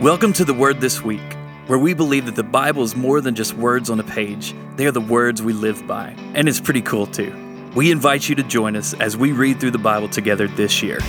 Welcome 0.00 0.32
to 0.34 0.44
the 0.44 0.54
Word 0.54 0.80
This 0.80 1.02
Week, 1.02 1.36
where 1.66 1.78
we 1.78 1.92
believe 1.92 2.26
that 2.26 2.36
the 2.36 2.44
Bible 2.44 2.84
is 2.84 2.94
more 2.94 3.20
than 3.20 3.34
just 3.34 3.54
words 3.54 3.90
on 3.90 3.98
a 3.98 4.04
page. 4.04 4.54
They 4.76 4.86
are 4.86 4.92
the 4.92 5.00
words 5.00 5.42
we 5.42 5.52
live 5.52 5.88
by, 5.88 6.14
and 6.34 6.48
it's 6.48 6.60
pretty 6.60 6.82
cool 6.82 7.04
too. 7.04 7.34
We 7.74 7.90
invite 7.90 8.28
you 8.28 8.36
to 8.36 8.44
join 8.44 8.76
us 8.76 8.94
as 8.94 9.16
we 9.16 9.32
read 9.32 9.58
through 9.58 9.72
the 9.72 9.78
Bible 9.78 10.08
together 10.08 10.46
this 10.46 10.84
year. 10.84 11.00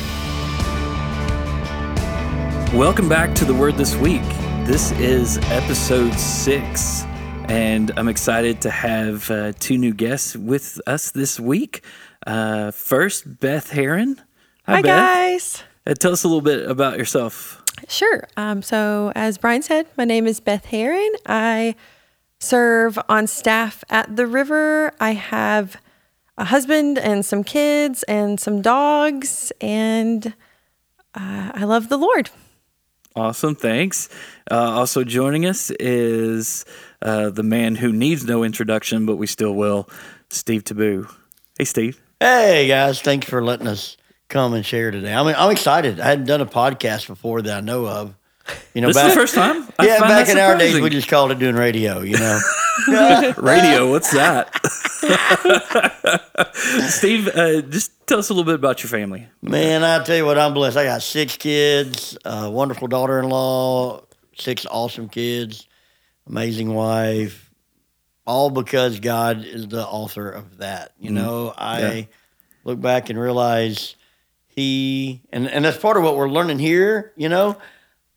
Welcome 2.73 3.07
back 3.07 3.35
to 3.35 3.45
the 3.45 3.53
Word 3.53 3.75
This 3.75 3.95
Week. 3.95 4.23
This 4.65 4.91
is 4.93 5.37
episode 5.51 6.15
six, 6.15 7.03
and 7.47 7.91
I'm 7.95 8.07
excited 8.07 8.59
to 8.61 8.71
have 8.71 9.29
uh, 9.29 9.53
two 9.59 9.77
new 9.77 9.93
guests 9.93 10.35
with 10.35 10.81
us 10.87 11.11
this 11.11 11.39
week. 11.39 11.83
Uh, 12.25 12.71
first, 12.71 13.39
Beth 13.39 13.69
Herren. 13.69 14.19
Hi, 14.65 14.81
Beth. 14.81 14.85
guys. 14.85 15.63
Uh, 15.85 15.93
tell 15.93 16.11
us 16.11 16.23
a 16.23 16.27
little 16.27 16.41
bit 16.41 16.67
about 16.67 16.97
yourself. 16.97 17.61
Sure. 17.87 18.27
Um, 18.37 18.61
so, 18.61 19.11
as 19.15 19.37
Bryan 19.37 19.61
said, 19.61 19.87
my 19.97 20.05
name 20.05 20.27
is 20.27 20.39
Beth 20.39 20.65
Herren. 20.65 21.11
I 21.25 21.75
serve 22.39 22.97
on 23.09 23.27
staff 23.27 23.83
at 23.89 24.15
the 24.15 24.27
river. 24.27 24.93
I 24.99 25.13
have 25.13 25.77
a 26.37 26.45
husband 26.45 26.97
and 26.97 27.25
some 27.25 27.43
kids 27.43 28.03
and 28.03 28.39
some 28.39 28.61
dogs, 28.61 29.51
and 29.59 30.27
uh, 31.15 31.51
I 31.53 31.63
love 31.65 31.89
the 31.89 31.97
Lord. 31.97 32.29
Awesome, 33.15 33.55
thanks. 33.55 34.07
Uh, 34.49 34.55
also 34.55 35.03
joining 35.03 35.45
us 35.45 35.71
is 35.71 36.63
uh, 37.01 37.29
the 37.29 37.43
man 37.43 37.75
who 37.75 37.91
needs 37.91 38.25
no 38.25 38.43
introduction, 38.43 39.05
but 39.05 39.17
we 39.17 39.27
still 39.27 39.53
will, 39.53 39.89
Steve 40.29 40.63
Tiebout. 40.63 41.13
Hey, 41.57 41.65
Steve. 41.65 42.01
Hey 42.21 42.67
guys, 42.67 43.01
thanks 43.01 43.27
for 43.27 43.43
letting 43.43 43.67
us 43.67 43.95
come 44.29 44.53
and 44.53 44.65
share 44.65 44.91
today. 44.91 45.13
I 45.13 45.23
mean, 45.23 45.35
I'm 45.37 45.51
excited. 45.51 45.99
I 45.99 46.05
hadn't 46.05 46.25
done 46.25 46.39
a 46.41 46.45
podcast 46.45 47.07
before 47.07 47.41
that 47.41 47.57
I 47.57 47.61
know 47.61 47.85
of. 47.87 48.15
You 48.73 48.81
know, 48.81 48.87
This 48.87 48.97
is 48.97 49.03
the 49.03 49.09
first 49.19 49.35
time? 49.35 49.67
I 49.77 49.85
yeah, 49.85 49.99
back 49.99 50.25
that 50.25 50.29
in 50.35 50.37
our 50.39 50.57
days, 50.57 50.79
we 50.79 50.89
just 50.89 51.07
called 51.07 51.31
it 51.31 51.37
doing 51.39 51.55
radio. 51.55 51.99
You 52.01 52.17
know, 52.17 52.39
Radio, 53.37 53.89
what's 53.91 54.11
that? 54.11 54.49
Steve, 56.89 57.27
uh, 57.27 57.61
just 57.61 57.91
tell 58.07 58.17
us 58.19 58.29
a 58.29 58.33
little 58.33 58.45
bit 58.45 58.55
about 58.55 58.81
your 58.81 58.89
family. 58.89 59.27
man, 59.41 59.83
I 59.83 60.03
tell 60.03 60.15
you 60.15 60.25
what, 60.25 60.37
I'm 60.39 60.53
blessed. 60.53 60.77
I 60.77 60.85
got 60.85 61.01
six 61.03 61.37
kids, 61.37 62.17
a 62.25 62.49
wonderful 62.49 62.87
daughter-in-law, 62.87 64.01
six 64.37 64.65
awesome 64.65 65.09
kids, 65.09 65.67
amazing 66.27 66.73
wife, 66.73 67.51
all 68.25 68.49
because 68.49 68.99
God 68.99 69.43
is 69.45 69.67
the 69.67 69.85
author 69.85 70.29
of 70.29 70.57
that. 70.57 70.93
You 70.99 71.11
know, 71.11 71.53
I 71.55 71.79
Yeah. 71.81 72.03
look 72.63 72.81
back 72.81 73.09
and 73.09 73.19
realize 73.19 73.95
he 74.59 75.21
and 75.31 75.49
and 75.49 75.65
that's 75.65 75.77
part 75.77 75.97
of 75.97 76.03
what 76.03 76.15
we're 76.15 76.29
learning 76.29 76.59
here. 76.59 77.13
You 77.15 77.29
know, 77.29 77.57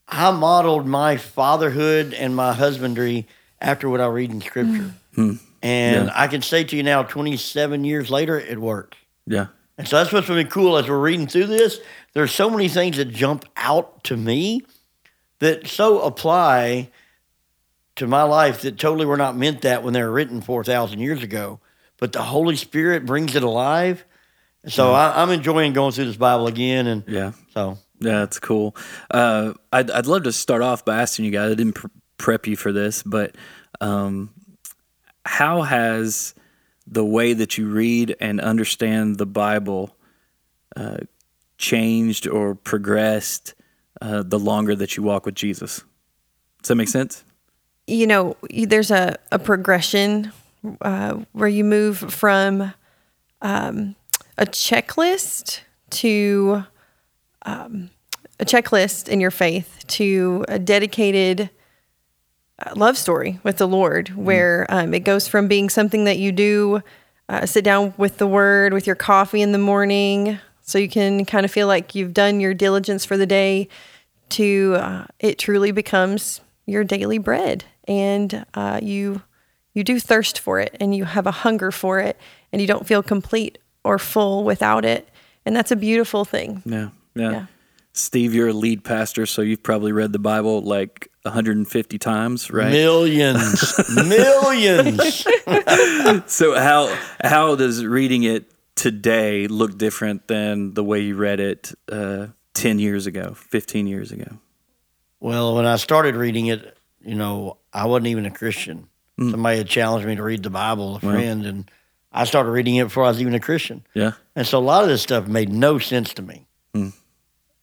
I 0.09 0.31
modeled 0.31 0.87
my 0.87 1.17
fatherhood 1.17 2.13
and 2.13 2.37
my 2.37 2.53
husbandry 2.53 3.27
after 3.61 3.89
what 3.89 4.01
I 4.01 4.07
read 4.07 4.31
in 4.31 4.41
Scripture, 4.41 4.93
mm. 4.93 5.15
hmm. 5.15 5.33
and 5.63 6.07
Yeah. 6.07 6.13
I 6.15 6.27
can 6.27 6.43
say 6.43 6.65
to 6.65 6.77
you 6.77 6.83
now, 6.83 7.05
27 7.05 7.85
years 7.85 8.11
later, 8.11 8.39
it 8.39 8.59
works. 8.59 8.99
Yeah. 9.27 9.47
And 9.79 9.89
so 9.89 9.97
that's 9.97 10.13
what's 10.13 10.29
really 10.29 10.45
cool 10.45 10.77
as 10.77 10.89
we're 10.89 10.99
reading 10.99 11.27
through 11.27 11.47
this. 11.47 11.81
There's 12.13 12.33
so 12.33 12.51
many 12.51 12.69
things 12.69 12.99
that 12.99 13.07
jump 13.07 13.47
out 13.57 14.05
to 14.05 14.17
me 14.17 14.65
that 15.39 15.67
so 15.67 16.03
apply 16.03 16.91
to 17.97 18.07
my 18.07 18.23
life 18.23 18.63
that 18.63 18.79
totally 18.79 19.07
were 19.07 19.17
not 19.17 19.37
meant 19.37 19.63
that 19.63 19.83
when 19.83 19.93
they 19.93 20.03
were 20.03 20.11
written 20.11 20.41
4,000 20.41 20.99
years 21.01 21.23
ago. 21.23 21.61
But 21.99 22.13
the 22.13 22.23
Holy 22.23 22.57
Spirit 22.57 23.07
brings 23.07 23.35
it 23.35 23.43
alive. 23.43 24.05
And 24.65 24.73
so 24.73 24.93
I, 24.93 25.23
I'm 25.23 25.31
enjoying 25.31 25.73
going 25.73 25.93
through 25.93 26.05
this 26.07 26.17
Bible 26.17 26.47
again. 26.47 26.87
And 26.87 27.05
Yeah. 27.09 27.33
so, 27.53 27.79
Yeah, 28.01 28.21
that's 28.21 28.39
cool. 28.39 28.77
Uh, 29.11 29.55
I'd, 29.73 29.91
I'd 29.91 30.07
love 30.07 30.23
to 30.25 30.33
start 30.33 30.63
off 30.63 30.85
by 30.85 31.01
asking 31.01 31.25
you 31.25 31.31
guys, 31.31 31.51
I 31.53 31.55
didn't 31.55 31.75
pr- 31.75 31.87
prep 32.19 32.47
you 32.47 32.57
for 32.57 32.71
this, 32.73 33.03
but 33.03 33.35
um, 33.81 34.31
how 35.25 35.63
has 35.63 36.35
the 36.87 37.05
way 37.05 37.33
that 37.33 37.59
you 37.59 37.69
read 37.69 38.15
and 38.21 38.41
understand 38.41 39.19
the 39.19 39.27
Bible 39.27 39.97
uh, 40.77 40.99
changed 41.59 42.27
or 42.29 42.55
progressed 42.55 43.55
uh, 44.01 44.23
the 44.25 44.39
longer 44.39 44.75
that 44.77 44.97
you 44.97 45.03
walk 45.03 45.27
with 45.27 45.35
Jesus? 45.35 45.83
Does 46.63 46.69
that 46.69 46.75
make 46.77 46.89
sense? 46.89 47.25
you 47.89 48.07
know, 48.07 48.37
there's 48.49 48.93
a, 48.93 49.17
a 49.33 49.39
progression 49.41 50.31
uh, 50.83 51.15
where 51.33 51.49
you 51.49 51.65
move 51.65 51.99
from 51.99 52.73
um, 53.43 53.97
a 54.39 54.47
checklist 54.47 55.61
to 55.91 56.65
um, 57.43 57.91
a 58.41 58.45
checklist 58.45 59.09
in 59.09 59.21
your 59.21 59.31
faith 59.31 59.85
to 59.87 60.45
a 60.49 60.59
dedicated 60.59 61.51
uh, 62.59 62.73
love 62.75 62.97
story 62.97 63.41
with 63.43 63.59
the 63.59 63.69
Lord, 63.69 64.11
where 64.11 64.67
um, 64.69 64.95
it 64.95 65.01
goes 65.01 65.29
from 65.29 65.49
being 65.49 65.69
something 65.69 66.05
that 66.05 66.19
you 66.19 66.33
do, 66.33 66.83
uh, 67.29 67.47
sit 67.47 67.65
down 67.65 67.95
with 67.97 68.19
the 68.19 68.27
Word 68.27 68.73
with 68.73 68.87
your 68.87 68.97
coffee 68.97 69.43
in 69.43 69.53
the 69.53 69.59
morning, 69.59 70.39
so 70.61 70.79
you 70.79 70.89
can 70.89 71.25
kind 71.25 71.45
of 71.45 71.51
feel 71.51 71.67
like 71.67 71.95
you've 71.95 72.15
done 72.15 72.41
your 72.41 72.55
diligence 72.55 73.05
for 73.05 73.17
the 73.17 73.27
day, 73.27 73.69
to 74.31 74.77
uh, 74.79 75.05
it 75.19 75.39
truly 75.39 75.73
becomes 75.73 76.41
your 76.67 76.85
daily 76.85 77.19
bread, 77.19 77.65
and 77.87 78.47
uh, 78.55 78.81
you 78.83 79.23
you 79.75 79.83
do 79.83 79.99
thirst 79.99 80.39
for 80.39 80.61
it, 80.61 80.77
and 80.81 80.95
you 80.95 81.05
have 81.05 81.27
a 81.27 81.31
hunger 81.31 81.71
for 81.71 81.99
it, 81.99 82.17
and 82.53 82.61
you 82.61 82.69
don't 82.69 82.87
feel 82.87 83.03
complete 83.03 83.59
or 83.85 83.99
full 83.99 84.45
without 84.45 84.85
it, 84.85 85.09
and 85.45 85.55
that's 85.57 85.71
a 85.71 85.77
beautiful 85.77 86.25
thing. 86.25 86.63
Yeah. 86.65 86.91
Yeah. 87.15 87.31
Yeah. 87.31 87.47
Steve, 87.95 88.33
you're 88.33 88.49
a 88.49 88.53
lead 88.55 88.85
pastor, 88.85 89.27
so 89.27 89.43
you've 89.43 89.63
probably 89.63 89.93
read 89.93 90.13
the 90.13 90.19
Bible 90.19 90.63
like 90.63 91.11
150 91.25 91.99
times, 91.99 92.51
right? 92.51 92.71
millions, 92.71 93.75
millions. 93.95 95.27
So 96.27 96.55
how 96.59 96.97
how 97.23 97.55
does 97.57 97.85
reading 97.85 98.23
it 98.23 98.51
today 98.75 99.47
look 99.47 99.77
different 99.77 100.27
than 100.29 100.73
the 100.75 100.83
way 100.83 101.01
you 101.01 101.17
read 101.17 101.41
it 101.41 101.73
uh, 101.91 102.29
ten 102.55 102.79
years 102.79 103.07
ago, 103.07 103.35
fifteen 103.35 103.87
years 103.87 104.11
ago? 104.13 104.39
Well, 105.21 105.55
when 105.55 105.67
I 105.67 105.77
started 105.77 106.17
reading 106.17 106.47
it, 106.47 106.77
you 107.01 107.15
know, 107.15 107.59
I 107.73 107.87
wasn't 107.87 108.09
even 108.09 108.25
a 108.27 108.31
Christian. 108.31 108.89
Somebody 109.19 109.59
had 109.59 109.69
challenged 109.69 110.07
me 110.09 110.17
to 110.17 110.23
read 110.23 110.43
the 110.43 110.51
Bible, 110.51 110.97
a 110.97 111.01
friend, 111.01 111.47
and 111.47 111.71
I 112.13 112.25
started 112.25 112.51
reading 112.51 112.77
it 112.77 112.85
before 112.85 113.05
I 113.05 113.09
was 113.09 113.21
even 113.21 113.35
a 113.35 113.41
Christian. 113.41 113.85
Yeah, 113.95 114.13
And 114.37 114.47
so 114.47 114.59
a 114.59 114.61
lot 114.61 114.83
of 114.83 114.89
this 114.89 115.03
stuff 115.03 115.27
made 115.27 115.51
no 115.51 115.79
sense 115.79 116.15
to 116.15 116.23
me. 116.23 116.47
Hmm. 116.75 116.89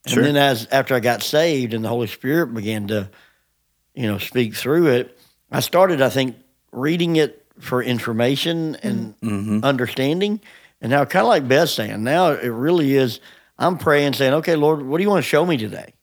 And 0.05 0.13
Sure. 0.13 0.23
then 0.23 0.37
as 0.37 0.67
after 0.71 0.95
I 0.95 0.99
got 0.99 1.21
saved 1.21 1.73
and 1.73 1.83
the 1.83 1.89
Holy 1.89 2.07
Spirit 2.07 2.53
began 2.53 2.87
to, 2.87 3.09
you 3.93 4.07
know, 4.07 4.17
speak 4.17 4.55
through 4.55 4.87
it, 4.87 5.19
I 5.51 5.59
started, 5.59 6.01
I 6.01 6.09
think, 6.09 6.37
reading 6.71 7.15
it 7.17 7.45
for 7.59 7.83
information 7.83 8.75
and 8.77 9.19
mm-hmm. 9.19 9.63
understanding. 9.63 10.39
And 10.81 10.91
now 10.91 11.05
kind 11.05 11.23
of 11.23 11.29
like 11.29 11.47
Beth's 11.47 11.73
saying, 11.73 12.03
now 12.03 12.31
it 12.31 12.47
really 12.47 12.95
is 12.95 13.19
I'm 13.57 13.77
praying, 13.77 14.13
saying, 14.13 14.33
Okay, 14.35 14.55
Lord, 14.55 14.81
what 14.81 14.97
do 14.97 15.03
you 15.03 15.09
want 15.09 15.23
to 15.23 15.29
show 15.29 15.45
me 15.45 15.57
today? 15.57 15.93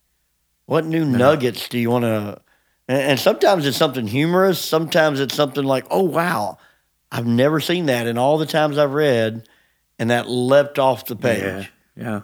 What 0.67 0.85
new 0.85 1.05
nuggets 1.05 1.69
do 1.69 1.79
you 1.79 1.91
want 1.91 2.05
to 2.05 2.41
and, 2.89 3.01
and 3.03 3.21
sometimes 3.21 3.67
it's 3.67 3.77
something 3.77 4.07
humorous, 4.07 4.61
sometimes 4.61 5.21
it's 5.21 5.35
something 5.35 5.65
like, 5.65 5.87
Oh 5.91 6.03
wow, 6.03 6.59
I've 7.11 7.27
never 7.27 7.61
seen 7.61 7.87
that 7.87 8.07
in 8.07 8.19
all 8.19 8.39
the 8.39 8.47
times 8.47 8.79
I've 8.79 8.93
read, 8.93 9.49
and 9.99 10.11
that 10.11 10.29
leapt 10.29 10.79
off 10.79 11.07
the 11.07 11.17
page. 11.17 11.43
yeah, 11.43 11.67
yeah. 11.97 12.21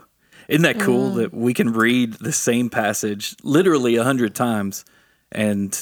Isn't 0.48 0.62
that 0.62 0.81
cool 0.81 1.12
mm. 1.12 1.16
that 1.16 1.32
we 1.32 1.54
can 1.54 1.72
read 1.72 2.15
the 2.15 2.32
same 2.32 2.69
passage 2.69 3.37
literally 3.43 3.97
a 3.97 4.04
hundred 4.04 4.34
times, 4.34 4.84
and 5.31 5.81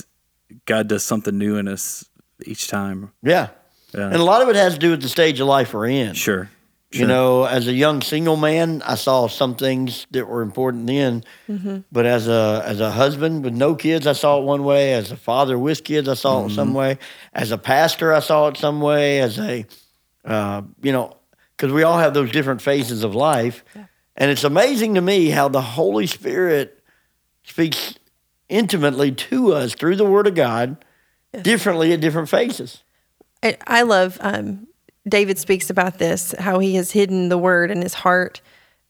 God 0.66 0.86
does 0.86 1.02
something 1.02 1.36
new 1.36 1.56
in 1.56 1.66
us 1.66 2.04
each 2.44 2.68
time? 2.68 3.12
Yeah. 3.22 3.48
Yeah. 3.94 4.06
And 4.06 4.16
a 4.16 4.24
lot 4.24 4.42
of 4.42 4.48
it 4.48 4.56
has 4.56 4.74
to 4.74 4.78
do 4.78 4.90
with 4.90 5.02
the 5.02 5.08
stage 5.08 5.40
of 5.40 5.48
life 5.48 5.74
we're 5.74 5.88
in. 5.88 6.14
Sure, 6.14 6.48
You 6.92 7.06
know, 7.06 7.44
as 7.44 7.68
a 7.68 7.72
young 7.72 8.02
single 8.02 8.36
man, 8.36 8.82
I 8.82 8.96
saw 8.96 9.28
some 9.28 9.54
things 9.54 10.08
that 10.10 10.26
were 10.26 10.42
important 10.42 10.88
then. 10.88 11.22
But 11.92 12.04
as 12.04 12.26
a 12.26 12.62
as 12.66 12.80
a 12.80 12.90
husband 12.90 13.44
with 13.44 13.54
no 13.54 13.76
kids, 13.76 14.08
I 14.08 14.12
saw 14.12 14.40
it 14.40 14.44
one 14.44 14.64
way. 14.64 14.94
As 14.94 15.12
a 15.12 15.16
father 15.16 15.56
with 15.56 15.84
kids, 15.84 16.08
I 16.08 16.14
saw 16.14 16.46
it 16.46 16.50
some 16.50 16.74
way. 16.74 16.98
As 17.32 17.52
a 17.52 17.58
pastor, 17.58 18.12
I 18.12 18.18
saw 18.20 18.48
it 18.48 18.56
some 18.56 18.80
way. 18.80 19.20
As 19.20 19.38
a, 19.38 19.66
uh, 20.24 20.62
you 20.82 20.90
know, 20.90 21.16
because 21.56 21.72
we 21.72 21.84
all 21.84 21.98
have 21.98 22.12
those 22.12 22.32
different 22.32 22.60
phases 22.60 23.04
of 23.04 23.14
life. 23.14 23.64
And 24.16 24.30
it's 24.30 24.44
amazing 24.44 24.94
to 24.94 25.00
me 25.00 25.30
how 25.30 25.48
the 25.48 25.60
Holy 25.62 26.06
Spirit 26.06 26.82
speaks 27.44 27.94
intimately 28.48 29.12
to 29.12 29.52
us 29.52 29.74
through 29.74 29.96
the 29.96 30.04
Word 30.04 30.26
of 30.26 30.34
God 30.34 30.84
differently 31.42 31.92
at 31.92 32.00
different 32.00 32.28
phases. 32.28 32.82
I, 33.42 33.56
I 33.66 33.82
love 33.82 34.18
um, 34.20 34.66
David 35.10 35.38
speaks 35.38 35.68
about 35.70 35.98
this 35.98 36.34
how 36.38 36.58
he 36.58 36.76
has 36.76 36.92
hidden 36.92 37.28
the 37.28 37.38
word 37.38 37.70
in 37.70 37.82
his 37.82 37.94
heart, 37.94 38.40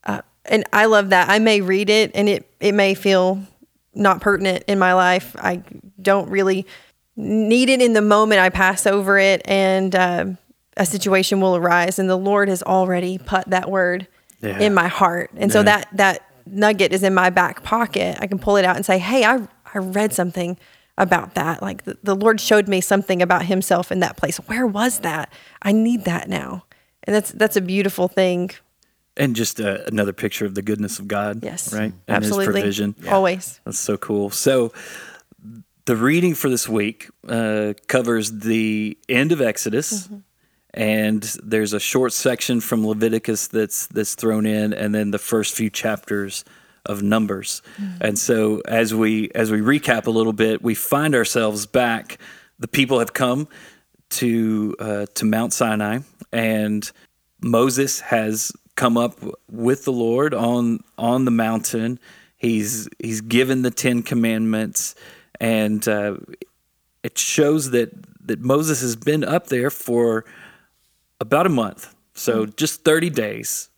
uh, 0.05 0.23
and 0.45 0.65
I 0.73 0.85
love 0.87 1.11
that. 1.11 1.29
I 1.29 1.39
may 1.39 1.61
read 1.61 1.91
it 1.91 2.11
and 2.15 2.29
it 2.29 2.49
it 2.61 2.73
may 2.73 2.95
feel 2.95 3.43
not 3.95 4.21
pertinent 4.21 4.65
in 4.69 4.79
my 4.79 4.95
life. 4.95 5.35
I 5.39 5.63
don't 6.01 6.31
really 6.31 6.67
need 7.17 7.69
it 7.69 7.83
in 7.83 7.93
the 7.93 8.01
moment. 8.03 8.41
I 8.41 8.49
pass 8.51 8.87
over 8.87 9.19
it, 9.19 9.43
and 9.47 9.95
um 9.97 10.39
a 10.77 10.87
situation 10.87 11.41
will 11.41 11.57
arise, 11.57 11.99
and 11.99 12.09
the 12.09 12.17
Lord 12.17 12.49
has 12.49 12.63
already 12.63 13.19
put 13.19 13.47
that 13.51 13.71
word 13.71 14.07
Yeah. 14.41 14.59
in 14.61 14.73
my 14.73 14.89
heart, 14.89 15.31
and 15.37 15.53
so 15.53 15.63
that 15.65 15.89
that 15.95 16.23
nugget 16.47 16.93
is 16.93 17.03
in 17.03 17.13
my 17.15 17.31
back 17.31 17.63
pocket. 17.63 18.17
I 18.21 18.27
can 18.27 18.39
pull 18.39 18.57
it 18.57 18.65
out 18.65 18.77
and 18.77 18.87
say, 18.87 18.99
"Hey, 18.99 19.25
I 19.25 19.41
I 19.75 19.79
read 19.79 20.13
something 20.13 20.57
about 21.00 21.35
that. 21.35 21.62
Like 21.62 21.85
the, 21.85 21.99
the 22.02 22.14
Lord 22.14 22.41
showed 22.41 22.69
me 22.69 22.81
something 22.81 23.23
about 23.23 23.47
Himself 23.47 23.91
in 23.91 24.00
that 24.00 24.17
place. 24.17 24.37
Where 24.37 24.67
was 24.67 25.00
that? 25.00 25.32
I 25.62 25.73
need 25.73 26.05
that 26.05 26.29
now, 26.29 26.64
and 27.05 27.17
that's 27.17 27.32
that's 27.32 27.56
a 27.56 27.61
beautiful 27.61 28.06
thing. 28.06 28.50
And 29.17 29.35
just 29.35 29.61
uh, 29.61 29.79
another 29.87 30.12
picture 30.12 30.47
of 30.47 30.55
the 30.55 30.62
goodness 30.62 30.99
of 30.99 31.08
God. 31.08 31.43
Yes, 31.43 31.75
Right. 31.75 31.93
And 32.06 32.17
absolutely, 32.17 32.47
his 32.47 32.55
provision. 32.55 32.94
always. 33.08 33.61
That's 33.64 33.79
so 33.79 33.97
cool. 33.97 34.31
So, 34.31 34.73
the 35.87 35.97
reading 35.97 36.35
for 36.35 36.49
this 36.49 36.69
week 36.69 37.08
uh, 37.26 37.73
covers 37.88 38.31
the 38.31 38.97
end 39.08 39.32
of 39.32 39.41
Exodus, 39.41 40.08
and 40.73 41.23
there's 41.43 41.73
a 41.73 41.81
short 41.81 42.12
section 42.12 42.61
from 42.61 42.87
Leviticus 42.87 43.49
that's 43.49 43.87
that's 43.88 44.14
thrown 44.14 44.47
in, 44.47 44.73
and 44.73 44.94
then 44.94 45.11
the 45.11 45.19
first 45.19 45.55
few 45.55 45.70
chapters 45.70 46.44
of 46.87 47.03
Numbers. 47.03 47.62
And 48.00 48.19
so, 48.19 48.62
as 48.67 48.94
we 48.94 49.31
as 49.35 49.50
we 49.50 49.61
recap 49.61 50.06
a 50.06 50.11
little 50.11 50.32
bit, 50.32 50.62
we 50.62 50.75
find 50.75 51.15
ourselves 51.15 51.67
back. 51.67 52.19
The 52.59 52.69
people 52.69 52.99
have 52.99 53.12
come 53.12 53.49
to 54.11 54.77
uh, 54.79 55.06
to 55.15 55.25
Mount 55.25 55.53
Sinai, 55.53 56.00
and 56.32 56.91
Moses 57.41 58.00
has 58.00 58.53
come 58.75 58.97
up 58.97 59.19
with 59.50 59.85
the 59.85 59.93
Lord 59.93 60.35
on 60.35 60.81
on 60.99 61.25
the 61.25 61.31
mountain. 61.31 61.99
He's 62.37 62.88
he's 62.99 63.21
given 63.21 63.62
the 63.62 63.71
Ten 63.71 64.03
Commandments, 64.03 64.94
and 65.41 65.87
uh, 65.87 66.17
it 67.03 67.19
shows 67.19 67.71
that 67.71 67.91
that 68.26 68.41
Moses 68.41 68.81
has 68.81 68.97
been 68.97 69.25
up 69.25 69.47
there 69.47 69.71
for 69.71 70.25
about 71.21 71.47
a 71.47 71.50
month, 71.50 71.94
so 72.15 72.47
just 72.47 72.85
thirty 72.85 73.11
days, 73.11 73.69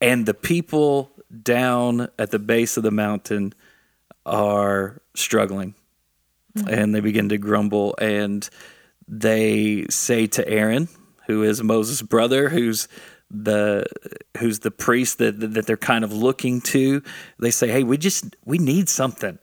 and 0.00 0.26
the 0.26 0.34
people 0.34 1.10
down 1.42 2.08
at 2.18 2.30
the 2.30 2.38
base 2.38 2.76
of 2.76 2.82
the 2.82 2.90
mountain 2.90 3.52
are 4.24 5.00
struggling, 5.14 5.74
and 6.68 6.94
they 6.94 7.00
begin 7.00 7.28
to 7.30 7.38
grumble, 7.38 7.94
and 8.00 8.48
they 9.06 9.86
say 9.88 10.26
to 10.26 10.46
Aaron, 10.48 10.88
who 11.26 11.42
is 11.42 11.62
Moses' 11.62 12.02
brother, 12.02 12.48
who's 12.48 12.88
the 13.30 13.84
who's 14.38 14.60
the 14.60 14.70
priest 14.70 15.18
that 15.18 15.38
that 15.40 15.66
they're 15.66 15.76
kind 15.76 16.04
of 16.04 16.12
looking 16.12 16.60
to. 16.62 17.02
They 17.38 17.50
say, 17.50 17.68
"Hey, 17.68 17.82
we 17.82 17.98
just 17.98 18.36
we 18.44 18.58
need 18.58 18.88
something. 18.88 19.38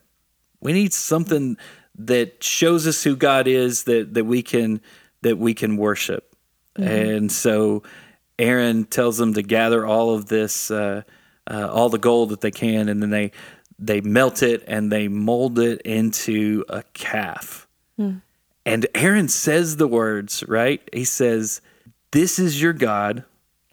We 0.59 0.73
need 0.73 0.93
something 0.93 1.57
that 1.97 2.43
shows 2.43 2.87
us 2.87 3.03
who 3.03 3.15
God 3.15 3.47
is 3.47 3.83
that 3.83 4.13
that 4.15 4.25
we 4.25 4.41
can 4.41 4.81
that 5.21 5.37
we 5.37 5.53
can 5.53 5.77
worship." 5.77 6.35
And 6.77 7.31
so 7.31 7.83
Aaron 8.37 8.85
tells 8.85 9.17
them 9.17 9.33
to 9.35 9.41
gather 9.41 9.85
all 9.85 10.13
of 10.13 10.25
this, 10.25 10.69
uh, 10.69 11.03
uh, 11.49 11.69
all 11.71 11.89
the 11.89 11.97
gold 11.97 12.29
that 12.29 12.41
they 12.41 12.51
can, 12.51 12.89
and 12.89 13.01
then 13.01 13.09
they 13.09 13.31
they 13.77 13.99
melt 14.01 14.41
it 14.41 14.63
and 14.67 14.91
they 14.91 15.07
mold 15.07 15.59
it 15.59 15.81
into 15.81 16.63
a 16.69 16.83
calf. 16.93 17.67
And 18.67 18.87
Aaron 18.95 19.27
says 19.27 19.77
the 19.77 19.87
words, 19.87 20.43
right? 20.47 20.81
He 20.93 21.03
says, 21.05 21.61
This 22.11 22.39
is 22.39 22.61
your 22.61 22.73
God, 22.73 23.23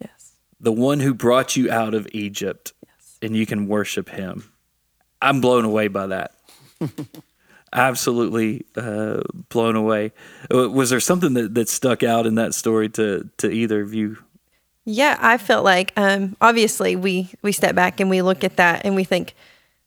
Yes. 0.00 0.32
the 0.60 0.72
one 0.72 1.00
who 1.00 1.14
brought 1.14 1.56
you 1.56 1.70
out 1.70 1.94
of 1.94 2.06
Egypt, 2.12 2.72
yes. 2.86 3.16
and 3.22 3.34
you 3.36 3.46
can 3.46 3.68
worship 3.68 4.10
him. 4.10 4.52
I'm 5.22 5.40
blown 5.40 5.64
away 5.64 5.88
by 5.88 6.08
that. 6.08 6.34
Absolutely 7.72 8.66
uh, 8.76 9.22
blown 9.48 9.76
away. 9.76 10.12
Uh, 10.52 10.68
Was 10.68 10.90
there 10.90 11.00
something 11.00 11.32
that, 11.34 11.54
that 11.54 11.68
stuck 11.70 12.02
out 12.02 12.26
in 12.26 12.34
that 12.34 12.52
story 12.54 12.88
to, 12.90 13.30
to 13.38 13.50
either 13.50 13.80
of 13.80 13.94
you? 13.94 14.18
Yeah, 14.84 15.16
I 15.20 15.38
felt 15.38 15.64
like 15.64 15.92
um, 15.96 16.36
obviously 16.40 16.96
we 16.96 17.30
we 17.42 17.52
step 17.52 17.74
back 17.74 18.00
and 18.00 18.10
we 18.10 18.22
look 18.22 18.42
at 18.42 18.56
that 18.56 18.84
and 18.84 18.96
we 18.96 19.04
think 19.04 19.34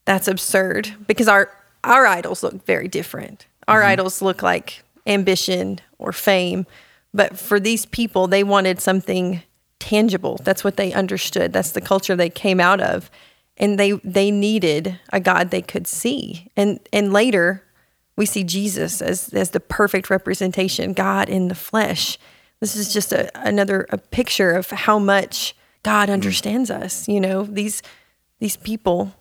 that's 0.06 0.28
absurd 0.28 0.94
because 1.08 1.28
our 1.28 1.52
our 1.84 2.06
idols 2.06 2.44
look 2.44 2.66
very 2.66 2.88
different. 2.88 3.46
Our 3.68 3.84
idols 3.84 4.22
look 4.22 4.44
like 4.44 4.84
ambition 5.08 5.82
or 5.98 6.12
fame, 6.12 6.66
but 7.14 7.38
for 7.38 7.60
these 7.60 7.86
people, 7.86 8.28
they 8.28 8.44
wanted 8.44 8.80
something 8.80 9.42
tangible. 9.80 10.40
That's 10.44 10.64
what 10.64 10.78
they 10.78 10.94
understood. 10.94 11.52
That's 11.54 11.72
the 11.72 11.82
culture 11.82 12.16
they 12.16 12.30
came 12.30 12.60
out 12.60 12.80
of, 12.80 13.10
and 13.58 13.80
they 13.80 13.94
they 14.04 14.32
needed 14.32 15.00
a 15.12 15.20
God 15.20 15.50
they 15.50 15.62
could 15.62 15.88
see. 15.88 16.52
And 16.56 16.80
and 16.94 17.12
later, 17.12 17.64
we 18.16 18.26
see 18.26 18.44
Jesus 18.44 19.02
as 19.02 19.34
as 19.34 19.52
the 19.52 19.60
perfect 19.60 20.10
representation, 20.10 20.94
God 20.94 21.28
in 21.28 21.48
the 21.48 21.56
flesh. 21.56 22.18
This 22.60 22.76
is 22.76 22.94
just 22.94 23.12
a, 23.12 23.30
another 23.48 23.86
a 23.90 23.98
picture 23.98 24.52
of 24.52 24.70
how 24.70 25.00
much 25.00 25.56
God 25.84 26.10
mm. 26.10 26.14
understands 26.14 26.72
us. 26.72 27.08
You 27.08 27.20
know, 27.20 27.44
these 27.44 27.82
these 28.40 28.58
people 28.58 29.14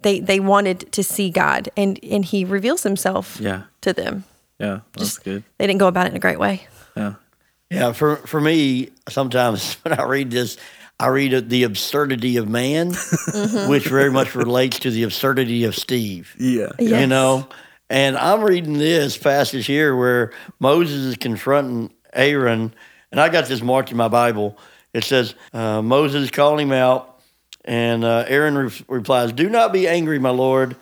they 0.00 0.20
they 0.20 0.38
wanted 0.38 0.92
to 0.92 1.02
see 1.02 1.30
God 1.30 1.68
and 1.76 1.98
and 2.04 2.24
he 2.24 2.44
reveals 2.44 2.82
himself 2.82 3.38
Yeah. 3.40 3.64
to 3.80 3.92
them. 3.92 4.24
Yeah, 4.60 4.80
that's 4.92 5.18
good. 5.18 5.42
They 5.58 5.66
didn't 5.66 5.80
go 5.80 5.88
about 5.88 6.06
it 6.06 6.10
in 6.10 6.16
a 6.16 6.20
great 6.20 6.38
way. 6.38 6.66
Yeah. 6.96 7.14
Yeah, 7.70 7.92
for 7.92 8.16
for 8.16 8.40
me, 8.40 8.90
sometimes 9.08 9.74
when 9.82 9.98
I 9.98 10.04
read 10.04 10.30
this, 10.30 10.56
I 11.00 11.08
read 11.08 11.48
the 11.50 11.64
absurdity 11.64 12.36
of 12.36 12.48
man, 12.48 12.92
mm-hmm. 12.92 13.68
which 13.68 13.86
very 13.86 14.12
much 14.12 14.34
relates 14.34 14.78
to 14.80 14.90
the 14.90 15.02
absurdity 15.02 15.64
of 15.64 15.74
Steve. 15.74 16.36
Yeah. 16.38 16.70
You 16.78 17.06
know, 17.06 17.48
and 17.90 18.16
I'm 18.16 18.42
reading 18.42 18.74
this 18.74 19.16
passage 19.16 19.66
here 19.66 19.96
where 19.96 20.32
Moses 20.60 21.04
is 21.04 21.16
confronting 21.16 21.93
Aaron, 22.14 22.74
and 23.10 23.20
I 23.20 23.28
got 23.28 23.46
this 23.46 23.62
marked 23.62 23.90
in 23.90 23.96
my 23.96 24.08
Bible. 24.08 24.56
It 24.92 25.04
says 25.04 25.34
uh, 25.52 25.82
Moses 25.82 26.30
called 26.30 26.60
him 26.60 26.72
out, 26.72 27.20
and 27.64 28.04
uh, 28.04 28.24
Aaron 28.28 28.56
re- 28.56 28.84
replies, 28.88 29.32
"Do 29.32 29.48
not 29.48 29.72
be 29.72 29.86
angry, 29.88 30.18
my 30.18 30.30
lord." 30.30 30.76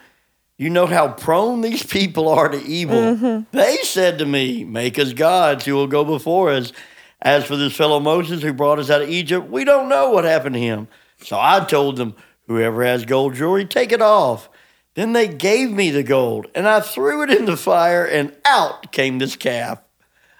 You 0.58 0.70
know 0.70 0.87
how 0.87 1.08
prone 1.08 1.61
these 1.61 1.82
people 1.82 2.29
are 2.29 2.49
to 2.49 2.62
evil. 2.62 3.44
They 3.50 3.79
said 3.79 4.19
to 4.19 4.25
me, 4.26 4.62
Make 4.62 4.96
us 4.96 5.12
gods 5.12 5.64
who 5.64 5.75
will 5.75 5.88
go 5.88 6.05
before 6.05 6.50
us. 6.50 6.73
As 7.20 7.44
for 7.44 7.56
this 7.56 7.75
fellow 7.75 7.99
Moses 7.99 8.43
who 8.43 8.52
brought 8.52 8.79
us 8.79 8.88
out 8.88 9.02
of 9.02 9.08
Egypt, 9.08 9.49
we 9.50 9.64
don't 9.64 9.88
know 9.88 10.11
what 10.11 10.23
happened 10.25 10.55
to 10.55 10.61
him. 10.61 10.87
So 11.25 11.37
I 11.37 11.64
told 11.64 11.96
them, 11.96 12.14
Whoever 12.46 12.84
has 12.84 13.05
gold 13.05 13.34
jewelry, 13.34 13.64
take 13.64 13.90
it 13.90 14.02
off. 14.02 14.49
Then 14.94 15.14
they 15.14 15.26
gave 15.26 15.70
me 15.73 15.90
the 15.90 16.05
gold, 16.05 16.46
and 16.55 16.69
I 16.69 16.79
threw 16.79 17.23
it 17.23 17.31
in 17.31 17.46
the 17.46 17.56
fire, 17.56 18.05
and 18.05 18.32
out 18.44 18.93
came 18.93 19.19
this 19.19 19.34
calf. 19.34 19.81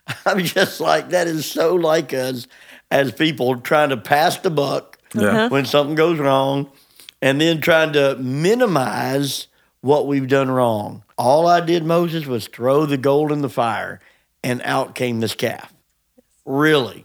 I'm 0.27 0.41
just 0.45 0.81
like, 0.81 1.11
that 1.11 1.27
is 1.27 1.47
so 1.47 1.75
like 1.75 2.13
us 2.13 2.47
as 2.91 3.13
people 3.13 3.61
trying 3.61 3.91
to 3.91 3.97
pass 3.97 4.39
the 4.39 4.51
buck 4.51 4.99
Yeah. 5.15 5.23
Uh-huh. 5.29 5.49
when 5.49 5.65
something 5.65 5.95
goes 5.95 6.19
wrong, 6.19 6.71
and 7.21 7.41
then 7.41 7.61
trying 7.61 7.93
to 7.95 8.17
minimize 8.17 9.47
what 9.81 10.07
we've 10.07 10.29
done 10.29 10.51
wrong. 10.51 11.03
All 11.19 11.47
I 11.47 11.61
did, 11.61 11.85
Moses, 11.85 12.27
was 12.27 12.47
throw 12.49 12.87
the 12.87 12.97
gold 12.97 13.33
in 13.33 13.43
the 13.43 13.49
fire, 13.49 14.01
and 14.43 14.61
out 14.65 14.95
came 14.95 15.21
this 15.21 15.35
calf. 15.35 15.73
Really. 16.45 17.05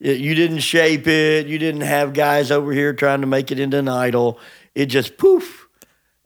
You 0.00 0.34
didn't 0.34 0.60
shape 0.60 1.08
it. 1.08 1.46
You 1.48 1.58
didn't 1.58 1.80
have 1.80 2.12
guys 2.12 2.50
over 2.52 2.72
here 2.72 2.92
trying 2.92 3.22
to 3.22 3.26
make 3.26 3.50
it 3.50 3.58
into 3.58 3.78
an 3.78 3.88
idol. 3.88 4.38
It 4.74 4.86
just 4.86 5.16
poof. 5.18 5.66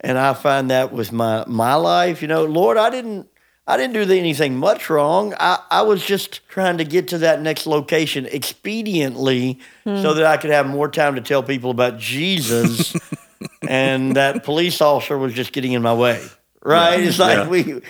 And 0.00 0.18
I 0.18 0.35
find 0.35 0.71
that 0.71 0.92
with 0.92 1.11
my 1.12 1.44
my 1.47 1.75
life, 1.76 2.21
you 2.21 2.28
know, 2.28 2.44
Lord, 2.44 2.76
I 2.76 2.90
didn't 2.90 3.28
I 3.66 3.76
didn't 3.76 3.92
do 3.92 4.12
anything 4.12 4.57
much 4.57 4.90
wrong. 4.90 5.35
I, 5.38 5.59
I 5.71 5.83
was 5.83 6.04
just 6.04 6.47
trying 6.49 6.78
to 6.78 6.85
get 6.85 7.09
to 7.09 7.19
that 7.19 7.40
next 7.40 7.66
location 7.66 8.25
expediently 8.26 9.59
hmm. 9.85 10.02
so 10.02 10.14
that 10.14 10.26
I 10.26 10.37
could 10.37 10.50
have 10.50 10.66
more 10.66 10.88
time 10.88 11.14
to 11.14 11.21
tell 11.21 11.42
people 11.42 11.71
about 11.71 11.99
Jesus. 11.99 12.97
and 13.69 14.16
that 14.16 14.45
police 14.45 14.81
officer 14.81 15.16
was 15.16 15.33
just 15.33 15.52
getting 15.52 15.73
in 15.73 15.83
my 15.83 15.95
way. 15.95 16.23
Right? 16.62 17.00
It's 17.00 17.19
like 17.19 17.38
Yeah. 17.38 17.49
we 17.49 17.81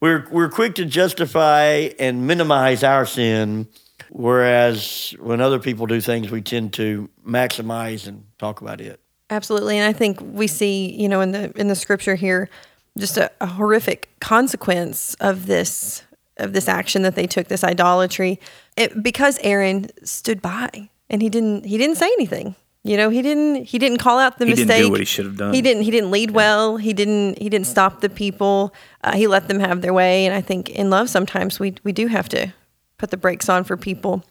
we're 0.00 0.26
we're 0.30 0.48
quick 0.48 0.74
to 0.76 0.84
justify 0.84 1.90
and 1.98 2.26
minimize 2.26 2.82
our 2.82 3.06
sin, 3.06 3.68
whereas 4.10 5.14
when 5.18 5.40
other 5.40 5.58
people 5.58 5.86
do 5.86 6.00
things, 6.00 6.30
we 6.30 6.42
tend 6.42 6.72
to 6.74 7.08
maximize 7.26 8.06
and 8.06 8.24
talk 8.38 8.60
about 8.60 8.80
it. 8.80 9.00
Absolutely, 9.30 9.78
and 9.78 9.88
I 9.88 9.92
think 9.92 10.20
we 10.20 10.46
see, 10.46 10.94
you 10.94 11.08
know, 11.08 11.20
in 11.20 11.32
the 11.32 11.52
in 11.58 11.68
the 11.68 11.74
scripture 11.74 12.14
here, 12.14 12.48
just 12.98 13.16
a, 13.16 13.30
a 13.40 13.46
horrific 13.46 14.08
consequence 14.20 15.14
of 15.20 15.46
this 15.46 16.02
of 16.36 16.52
this 16.52 16.66
action 16.68 17.02
that 17.02 17.14
they 17.14 17.28
took, 17.28 17.46
this 17.46 17.62
idolatry, 17.62 18.40
it, 18.76 19.02
because 19.04 19.38
Aaron 19.42 19.88
stood 20.04 20.42
by 20.42 20.90
and 21.08 21.22
he 21.22 21.28
didn't 21.28 21.64
he 21.64 21.78
didn't 21.78 21.96
say 21.96 22.06
anything. 22.06 22.54
You 22.82 22.96
know, 22.98 23.08
he 23.08 23.22
didn't 23.22 23.64
he 23.64 23.78
didn't 23.78 23.98
call 23.98 24.18
out 24.18 24.38
the 24.38 24.44
He 24.46 24.52
didn't 24.52 24.68
mistake. 24.68 24.84
do 24.84 24.90
what 24.90 25.00
he 25.00 25.06
should 25.06 25.24
have 25.24 25.36
done. 25.36 25.54
He 25.54 25.62
didn't 25.62 25.84
he 25.84 25.90
didn't 25.90 26.10
lead 26.10 26.32
well. 26.32 26.76
He 26.76 26.92
didn't 26.92 27.38
he 27.40 27.48
didn't 27.48 27.66
stop 27.66 28.00
the 28.00 28.10
people. 28.10 28.74
Uh, 29.02 29.16
he 29.16 29.26
let 29.26 29.48
them 29.48 29.60
have 29.60 29.80
their 29.80 29.94
way. 29.94 30.26
And 30.26 30.34
I 30.34 30.40
think 30.40 30.68
in 30.70 30.90
love 30.90 31.08
sometimes 31.08 31.58
we 31.58 31.74
we 31.82 31.92
do 31.92 32.08
have 32.08 32.28
to 32.30 32.52
put 32.98 33.10
the 33.10 33.16
brakes 33.16 33.48
on 33.48 33.64
for 33.64 33.76
people 33.76 34.22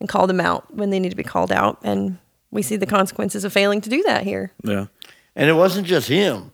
and 0.00 0.08
call 0.08 0.26
them 0.26 0.40
out 0.40 0.74
when 0.74 0.90
they 0.90 0.98
need 0.98 1.10
to 1.10 1.16
be 1.16 1.22
called 1.22 1.52
out. 1.52 1.78
And 1.82 2.18
we 2.50 2.62
see 2.62 2.76
the 2.76 2.86
consequences 2.86 3.44
of 3.44 3.52
failing 3.52 3.80
to 3.82 3.90
do 3.90 4.02
that 4.04 4.24
here. 4.24 4.52
Yeah. 4.64 4.86
And 5.36 5.48
it 5.48 5.52
wasn't 5.54 5.86
just 5.86 6.08
him, 6.08 6.52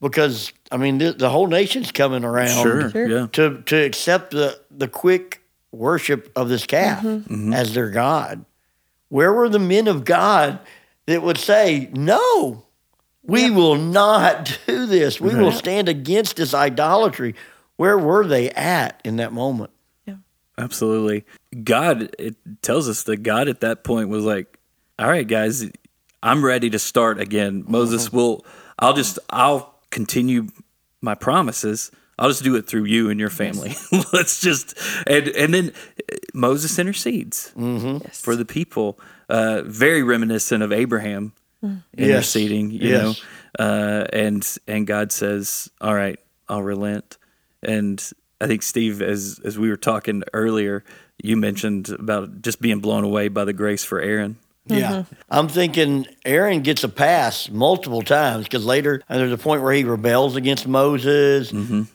because 0.00 0.52
I 0.70 0.76
mean 0.76 0.98
the, 0.98 1.12
the 1.12 1.30
whole 1.30 1.46
nation's 1.46 1.92
coming 1.92 2.24
around 2.24 2.62
Sure. 2.62 2.90
Sure. 2.90 3.08
Yeah. 3.08 3.26
to 3.32 3.62
to 3.62 3.76
accept 3.76 4.30
the 4.32 4.60
the 4.70 4.88
quick 4.88 5.42
worship 5.72 6.32
of 6.36 6.48
this 6.48 6.66
calf 6.66 7.02
mm-hmm. 7.02 7.32
Mm-hmm. 7.32 7.52
as 7.52 7.74
their 7.74 7.90
god. 7.90 8.44
Where 9.08 9.32
were 9.32 9.48
the 9.48 9.58
men 9.58 9.88
of 9.88 10.04
God 10.04 10.58
that 11.06 11.22
would 11.22 11.38
say, 11.38 11.88
"No, 11.92 12.64
We 13.22 13.50
will 13.50 13.76
not 13.76 14.58
do 14.66 14.86
this. 14.86 15.20
We 15.20 15.34
will 15.34 15.52
stand 15.52 15.88
against 15.88 16.36
this 16.36 16.54
idolatry. 16.54 17.34
Where 17.76 17.96
were 17.98 18.26
they 18.26 18.50
at 18.50 19.00
in 19.04 19.16
that 19.16 19.32
moment? 19.32 19.70
Yeah. 20.06 20.16
Absolutely. 20.56 21.24
God, 21.62 22.14
it 22.18 22.36
tells 22.62 22.88
us 22.88 23.04
that 23.04 23.18
God 23.22 23.48
at 23.48 23.60
that 23.60 23.84
point 23.84 24.08
was 24.08 24.24
like, 24.24 24.58
all 24.98 25.08
right, 25.08 25.26
guys, 25.26 25.70
I'm 26.22 26.44
ready 26.44 26.70
to 26.70 26.78
start 26.78 27.20
again. 27.20 27.64
Moses 27.68 28.08
mm-hmm. 28.08 28.16
will, 28.16 28.46
I'll 28.78 28.94
just, 28.94 29.18
I'll 29.30 29.77
continue 29.90 30.48
my 31.00 31.14
promises. 31.14 31.90
I'll 32.18 32.28
just 32.28 32.42
do 32.42 32.56
it 32.56 32.66
through 32.66 32.84
you 32.84 33.10
and 33.10 33.20
your 33.20 33.30
family. 33.30 33.76
Let's 34.12 34.40
just, 34.40 34.76
and, 35.06 35.28
and 35.28 35.54
then 35.54 35.72
Moses 36.34 36.78
intercedes 36.78 37.52
Yes. 37.56 38.20
for 38.20 38.34
the 38.34 38.44
people. 38.44 38.98
Uh, 39.28 39.62
very 39.64 40.02
reminiscent 40.02 40.62
of 40.62 40.72
Abraham 40.72 41.32
interceding, 41.96 42.70
you 42.70 42.88
Yes. 42.90 43.02
know. 43.02 43.14
Uh, 43.64 44.06
and 44.12 44.56
and 44.66 44.86
God 44.86 45.10
says, 45.12 45.70
"All 45.80 45.94
right, 45.94 46.18
I'll 46.48 46.62
relent." 46.62 47.16
And 47.62 48.02
I 48.40 48.46
think 48.46 48.62
Steve, 48.62 49.02
as 49.02 49.40
as 49.44 49.58
we 49.58 49.68
were 49.68 49.76
talking 49.76 50.22
earlier, 50.32 50.84
you 51.22 51.36
mentioned 51.36 51.88
about 51.90 52.42
just 52.42 52.60
being 52.60 52.80
blown 52.80 53.04
away 53.04 53.28
by 53.28 53.44
the 53.44 53.52
grace 53.52 53.84
for 53.84 54.00
Aaron. 54.00 54.36
Yeah. 54.76 55.04
I'm 55.30 55.48
thinking 55.48 56.06
Aaron 56.24 56.62
gets 56.62 56.84
a 56.84 56.88
pass 56.88 57.48
multiple 57.50 58.02
times 58.02 58.44
because 58.44 58.64
later 58.64 59.02
uh, 59.08 59.18
there's 59.18 59.32
a 59.32 59.38
point 59.38 59.62
where 59.62 59.72
he 59.72 59.84
rebels 59.84 60.36
against 60.36 60.66
Moses, 60.66 61.50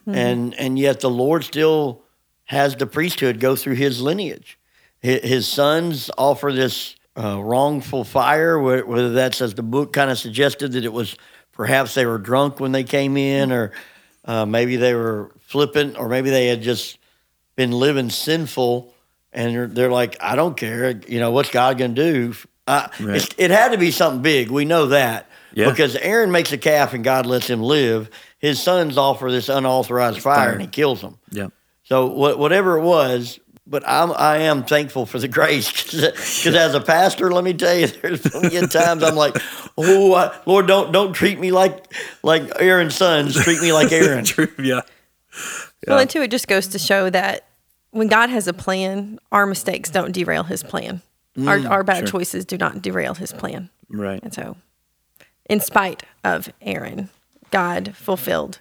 and 0.05 0.53
and 0.55 0.79
yet 0.79 0.99
the 0.99 1.09
Lord 1.09 1.43
still 1.43 2.01
has 2.45 2.75
the 2.75 2.85
priesthood 2.87 3.39
go 3.39 3.55
through 3.55 3.75
his 3.75 4.01
lineage. 4.01 4.57
His, 4.99 5.21
his 5.23 5.47
sons 5.47 6.11
offer 6.17 6.51
this 6.51 6.95
uh, 7.15 7.41
wrongful 7.41 8.03
fire, 8.03 8.59
whether 8.59 9.11
that's 9.11 9.41
as 9.41 9.53
the 9.53 9.63
book 9.63 9.93
kind 9.93 10.09
of 10.11 10.17
suggested 10.17 10.73
that 10.73 10.83
it 10.85 10.93
was 10.93 11.15
perhaps 11.51 11.93
they 11.93 12.05
were 12.05 12.17
drunk 12.17 12.59
when 12.59 12.71
they 12.71 12.83
came 12.83 13.17
in, 13.17 13.51
or 13.51 13.71
uh, 14.25 14.45
maybe 14.45 14.75
they 14.77 14.93
were 14.93 15.31
flippant, 15.41 15.97
or 15.97 16.09
maybe 16.09 16.29
they 16.29 16.47
had 16.47 16.61
just 16.61 16.97
been 17.55 17.71
living 17.71 18.09
sinful 18.09 18.93
and 19.31 19.55
they're, 19.55 19.67
they're 19.67 19.91
like, 19.91 20.17
I 20.21 20.35
don't 20.35 20.55
care. 20.55 20.91
You 21.07 21.19
know, 21.19 21.31
what's 21.31 21.49
God 21.49 21.77
going 21.77 21.95
to 21.95 22.13
do? 22.13 22.35
Uh, 22.67 22.87
Right. 22.99 23.17
it's, 23.17 23.27
it 23.37 23.51
had 23.51 23.71
to 23.73 23.77
be 23.77 23.91
something 23.91 24.21
big. 24.21 24.49
We 24.49 24.65
know 24.65 24.87
that. 24.87 25.27
Yeah. 25.53 25.69
Because 25.69 25.95
Aaron 25.97 26.31
makes 26.31 26.51
a 26.51 26.57
calf 26.57 26.93
and 26.93 27.03
God 27.03 27.25
lets 27.25 27.47
him 27.47 27.61
live. 27.61 28.09
His 28.39 28.61
sons 28.61 28.97
offer 28.97 29.31
this 29.31 29.49
unauthorized 29.49 30.19
fire, 30.21 30.35
Fire. 30.35 30.51
and 30.53 30.61
he 30.61 30.67
kills 30.67 31.01
them. 31.01 31.19
Yeah, 31.29 31.47
So 31.83 32.07
what, 32.07 32.39
whatever 32.39 32.77
it 32.77 32.81
was, 32.83 33.39
but 33.65 33.83
I'm 33.87 34.11
I 34.11 34.39
am 34.39 34.63
thankful 34.63 35.05
for 35.05 35.19
the 35.19 35.27
grace 35.29 35.71
because 35.91 36.47
as 36.55 36.73
a 36.75 36.81
pastor, 36.81 37.31
let 37.31 37.43
me 37.45 37.53
tell 37.53 37.75
you, 37.77 37.87
there's 38.01 38.21
plenty 38.21 38.57
of 38.57 38.69
times 38.71 39.03
I'm 39.03 39.15
like, 39.15 39.37
oh 39.77 40.13
I, 40.15 40.35
Lord, 40.45 40.67
don't 40.67 40.91
don't 40.91 41.13
treat 41.13 41.39
me 41.39 41.51
like 41.51 41.85
like 42.23 42.43
Aaron's 42.59 42.95
sons, 42.95 43.35
treat 43.41 43.61
me 43.61 43.71
like 43.71 43.91
Aaron. 43.93 44.25
true. 44.25 44.49
Yeah, 44.59 44.81
Well, 45.87 45.99
and 45.99 46.09
too, 46.09 46.21
it 46.21 46.31
just 46.31 46.47
goes 46.47 46.67
to 46.69 46.79
show 46.79 47.09
that 47.09 47.45
when 47.91 48.07
God 48.07 48.29
has 48.29 48.47
a 48.47 48.53
plan, 48.53 49.19
our 49.31 49.45
mistakes 49.45 49.89
don't 49.89 50.11
derail 50.11 50.43
His 50.43 50.63
plan. 50.63 51.01
Our 51.37 51.57
mm, 51.57 51.69
our 51.69 51.83
bad 51.83 51.99
sure. 51.99 52.19
choices 52.19 52.45
do 52.45 52.57
not 52.57 52.81
derail 52.81 53.15
His 53.15 53.31
plan. 53.31 53.69
right. 53.89 54.21
And 54.23 54.33
so, 54.33 54.57
in 55.49 55.59
spite 55.59 56.03
of 56.23 56.51
Aaron, 56.61 57.09
God 57.51 57.95
fulfilled 57.95 58.59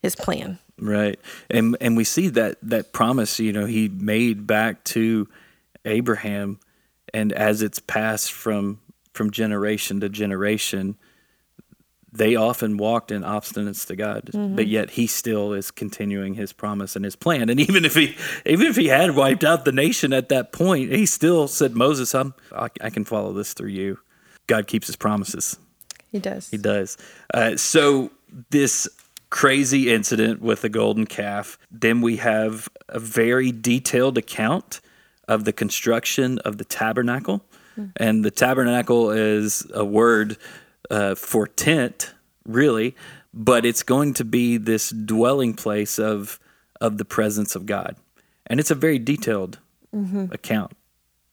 His 0.00 0.14
plan. 0.14 0.58
Right. 0.78 1.18
And 1.50 1.76
and 1.80 1.96
we 1.96 2.04
see 2.04 2.28
that 2.28 2.58
that 2.62 2.92
promise, 2.92 3.38
you 3.38 3.52
know, 3.52 3.66
he 3.66 3.88
made 3.88 4.46
back 4.46 4.84
to 4.84 5.28
Abraham 5.84 6.58
and 7.12 7.32
as 7.32 7.62
it's 7.62 7.78
passed 7.78 8.32
from 8.32 8.80
from 9.12 9.30
generation 9.30 10.00
to 10.00 10.08
generation, 10.08 10.96
they 12.12 12.36
often 12.36 12.76
walked 12.76 13.10
in 13.10 13.22
obstinance 13.22 13.86
to 13.86 13.96
God, 13.96 14.30
but 14.54 14.66
yet 14.66 14.90
he 14.90 15.06
still 15.06 15.54
is 15.54 15.70
continuing 15.70 16.34
his 16.34 16.52
promise 16.52 16.94
and 16.94 17.04
his 17.04 17.16
plan. 17.16 17.48
And 17.48 17.58
even 17.60 17.84
if 17.84 17.94
he 17.94 18.16
even 18.44 18.66
if 18.66 18.76
he 18.76 18.88
had 18.88 19.16
wiped 19.16 19.44
out 19.44 19.64
the 19.64 19.72
nation 19.72 20.12
at 20.12 20.28
that 20.28 20.52
point, 20.52 20.92
he 20.92 21.06
still 21.06 21.48
said, 21.48 21.74
"Moses, 21.74 22.14
I'm 22.14 22.34
I, 22.54 22.68
I 22.80 22.90
can 22.90 23.04
follow 23.04 23.32
this 23.32 23.54
through 23.54 23.70
you." 23.70 23.98
God 24.46 24.66
keeps 24.66 24.86
his 24.86 24.96
promises. 24.96 25.58
He 26.10 26.18
does. 26.18 26.50
He 26.50 26.58
does. 26.58 26.98
Uh, 27.32 27.56
so 27.56 28.10
this 28.50 28.88
crazy 29.30 29.90
incident 29.90 30.42
with 30.42 30.60
the 30.60 30.68
golden 30.68 31.06
calf. 31.06 31.58
Then 31.70 32.02
we 32.02 32.16
have 32.18 32.68
a 32.90 32.98
very 32.98 33.50
detailed 33.50 34.18
account 34.18 34.82
of 35.26 35.46
the 35.46 35.54
construction 35.54 36.38
of 36.40 36.58
the 36.58 36.64
tabernacle, 36.64 37.42
and 37.96 38.22
the 38.22 38.30
tabernacle 38.30 39.10
is 39.10 39.66
a 39.72 39.86
word 39.86 40.36
uh, 40.90 41.14
for 41.14 41.46
tent, 41.46 42.14
really, 42.44 42.94
but 43.32 43.64
it's 43.64 43.82
going 43.82 44.14
to 44.14 44.24
be 44.24 44.56
this 44.56 44.90
dwelling 44.90 45.54
place 45.54 45.98
of 45.98 46.38
of 46.80 46.98
the 46.98 47.04
presence 47.04 47.54
of 47.54 47.66
God, 47.66 47.96
and 48.46 48.58
it's 48.58 48.70
a 48.70 48.74
very 48.74 48.98
detailed 48.98 49.58
account. 50.32 50.72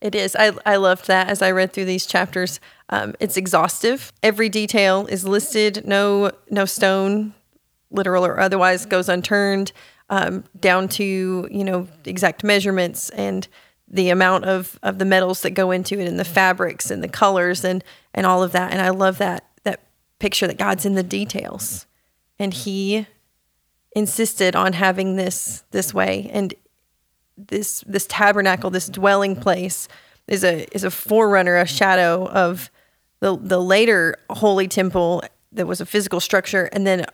It 0.01 0.15
is. 0.15 0.35
I, 0.35 0.53
I 0.65 0.77
loved 0.77 1.07
that 1.07 1.27
as 1.27 1.41
I 1.41 1.51
read 1.51 1.73
through 1.73 1.85
these 1.85 2.05
chapters. 2.05 2.59
Um, 2.89 3.15
it's 3.19 3.35
exhaustive. 3.35 4.13
Every 4.23 4.47
detail 4.47 5.07
is 5.07 5.25
listed. 5.25 5.85
No 5.85 6.31
no 6.49 6.65
stone, 6.65 7.33
literal 7.91 8.25
or 8.25 8.39
otherwise, 8.39 8.85
goes 8.85 9.09
unturned. 9.09 9.71
Um, 10.11 10.43
down 10.59 10.87
to 10.89 11.47
you 11.51 11.63
know 11.63 11.87
exact 12.05 12.43
measurements 12.43 13.09
and 13.11 13.47
the 13.89 14.09
amount 14.09 14.45
of, 14.45 14.79
of 14.83 14.99
the 14.99 15.05
metals 15.05 15.41
that 15.41 15.51
go 15.51 15.71
into 15.71 15.99
it 15.99 16.07
and 16.07 16.19
the 16.19 16.25
fabrics 16.25 16.91
and 16.91 17.03
the 17.03 17.07
colors 17.07 17.63
and 17.63 17.83
and 18.13 18.25
all 18.25 18.43
of 18.43 18.51
that. 18.51 18.71
And 18.71 18.81
I 18.81 18.89
love 18.89 19.17
that 19.19 19.45
that 19.63 19.81
picture 20.19 20.47
that 20.47 20.57
God's 20.57 20.85
in 20.85 20.95
the 20.95 21.03
details, 21.03 21.85
and 22.37 22.53
He 22.53 23.07
insisted 23.95 24.55
on 24.55 24.73
having 24.73 25.15
this 25.15 25.63
this 25.71 25.93
way. 25.93 26.29
And 26.33 26.53
this 27.37 27.83
this 27.87 28.05
tabernacle, 28.07 28.69
this 28.69 28.87
dwelling 28.87 29.35
place, 29.35 29.87
is 30.27 30.43
a 30.43 30.67
is 30.75 30.83
a 30.83 30.91
forerunner, 30.91 31.57
a 31.57 31.65
shadow 31.65 32.27
of 32.27 32.69
the 33.19 33.37
the 33.37 33.61
later 33.61 34.15
holy 34.29 34.67
temple 34.67 35.23
that 35.51 35.67
was 35.67 35.81
a 35.81 35.85
physical 35.85 36.19
structure, 36.19 36.69
and 36.71 36.85
then 36.85 37.05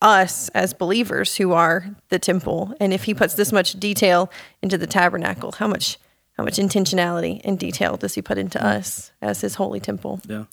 us 0.00 0.48
as 0.50 0.74
believers 0.74 1.36
who 1.36 1.52
are 1.52 1.96
the 2.10 2.18
temple. 2.18 2.74
And 2.78 2.92
if 2.92 3.04
he 3.04 3.14
puts 3.14 3.34
this 3.34 3.52
much 3.52 3.72
detail 3.80 4.30
into 4.62 4.76
the 4.76 4.86
tabernacle, 4.86 5.52
how 5.52 5.66
much 5.66 5.98
how 6.36 6.44
much 6.44 6.56
intentionality 6.56 7.40
and 7.44 7.58
detail 7.58 7.96
does 7.96 8.14
he 8.14 8.22
put 8.22 8.38
into 8.38 8.64
us 8.64 9.12
as 9.22 9.40
his 9.40 9.54
holy 9.54 9.80
temple? 9.80 10.20
Yeah. 10.26 10.44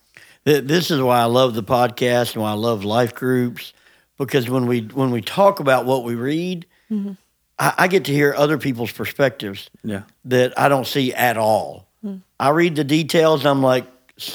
This 0.43 0.89
is 0.89 1.01
why 1.01 1.19
I 1.19 1.25
love 1.25 1.53
the 1.53 1.63
podcast 1.63 2.33
and 2.33 2.41
why 2.41 2.51
I 2.51 2.55
love 2.55 2.83
life 2.83 3.13
groups 3.13 3.73
because 4.17 4.49
when 4.49 4.67
we 4.67 4.81
when 4.81 5.11
we 5.11 5.21
talk 5.21 5.59
about 5.59 5.85
what 5.85 6.03
we 6.03 6.15
read, 6.15 6.65
mm-hmm. 6.89 7.13
I, 7.57 7.73
I 7.79 7.87
get 7.87 8.05
to 8.05 8.11
hear 8.11 8.33
other 8.35 8.57
people's 8.57 8.91
perspectives 8.91 9.69
Yeah. 9.83 10.03
that 10.25 10.57
I 10.59 10.69
don't 10.69 10.87
see 10.87 11.13
at 11.13 11.37
all. 11.37 11.87
Mm. 12.05 12.21
I 12.39 12.49
read 12.49 12.75
the 12.75 12.83
details. 12.83 13.45
I'm 13.45 13.61
like, 13.61 13.85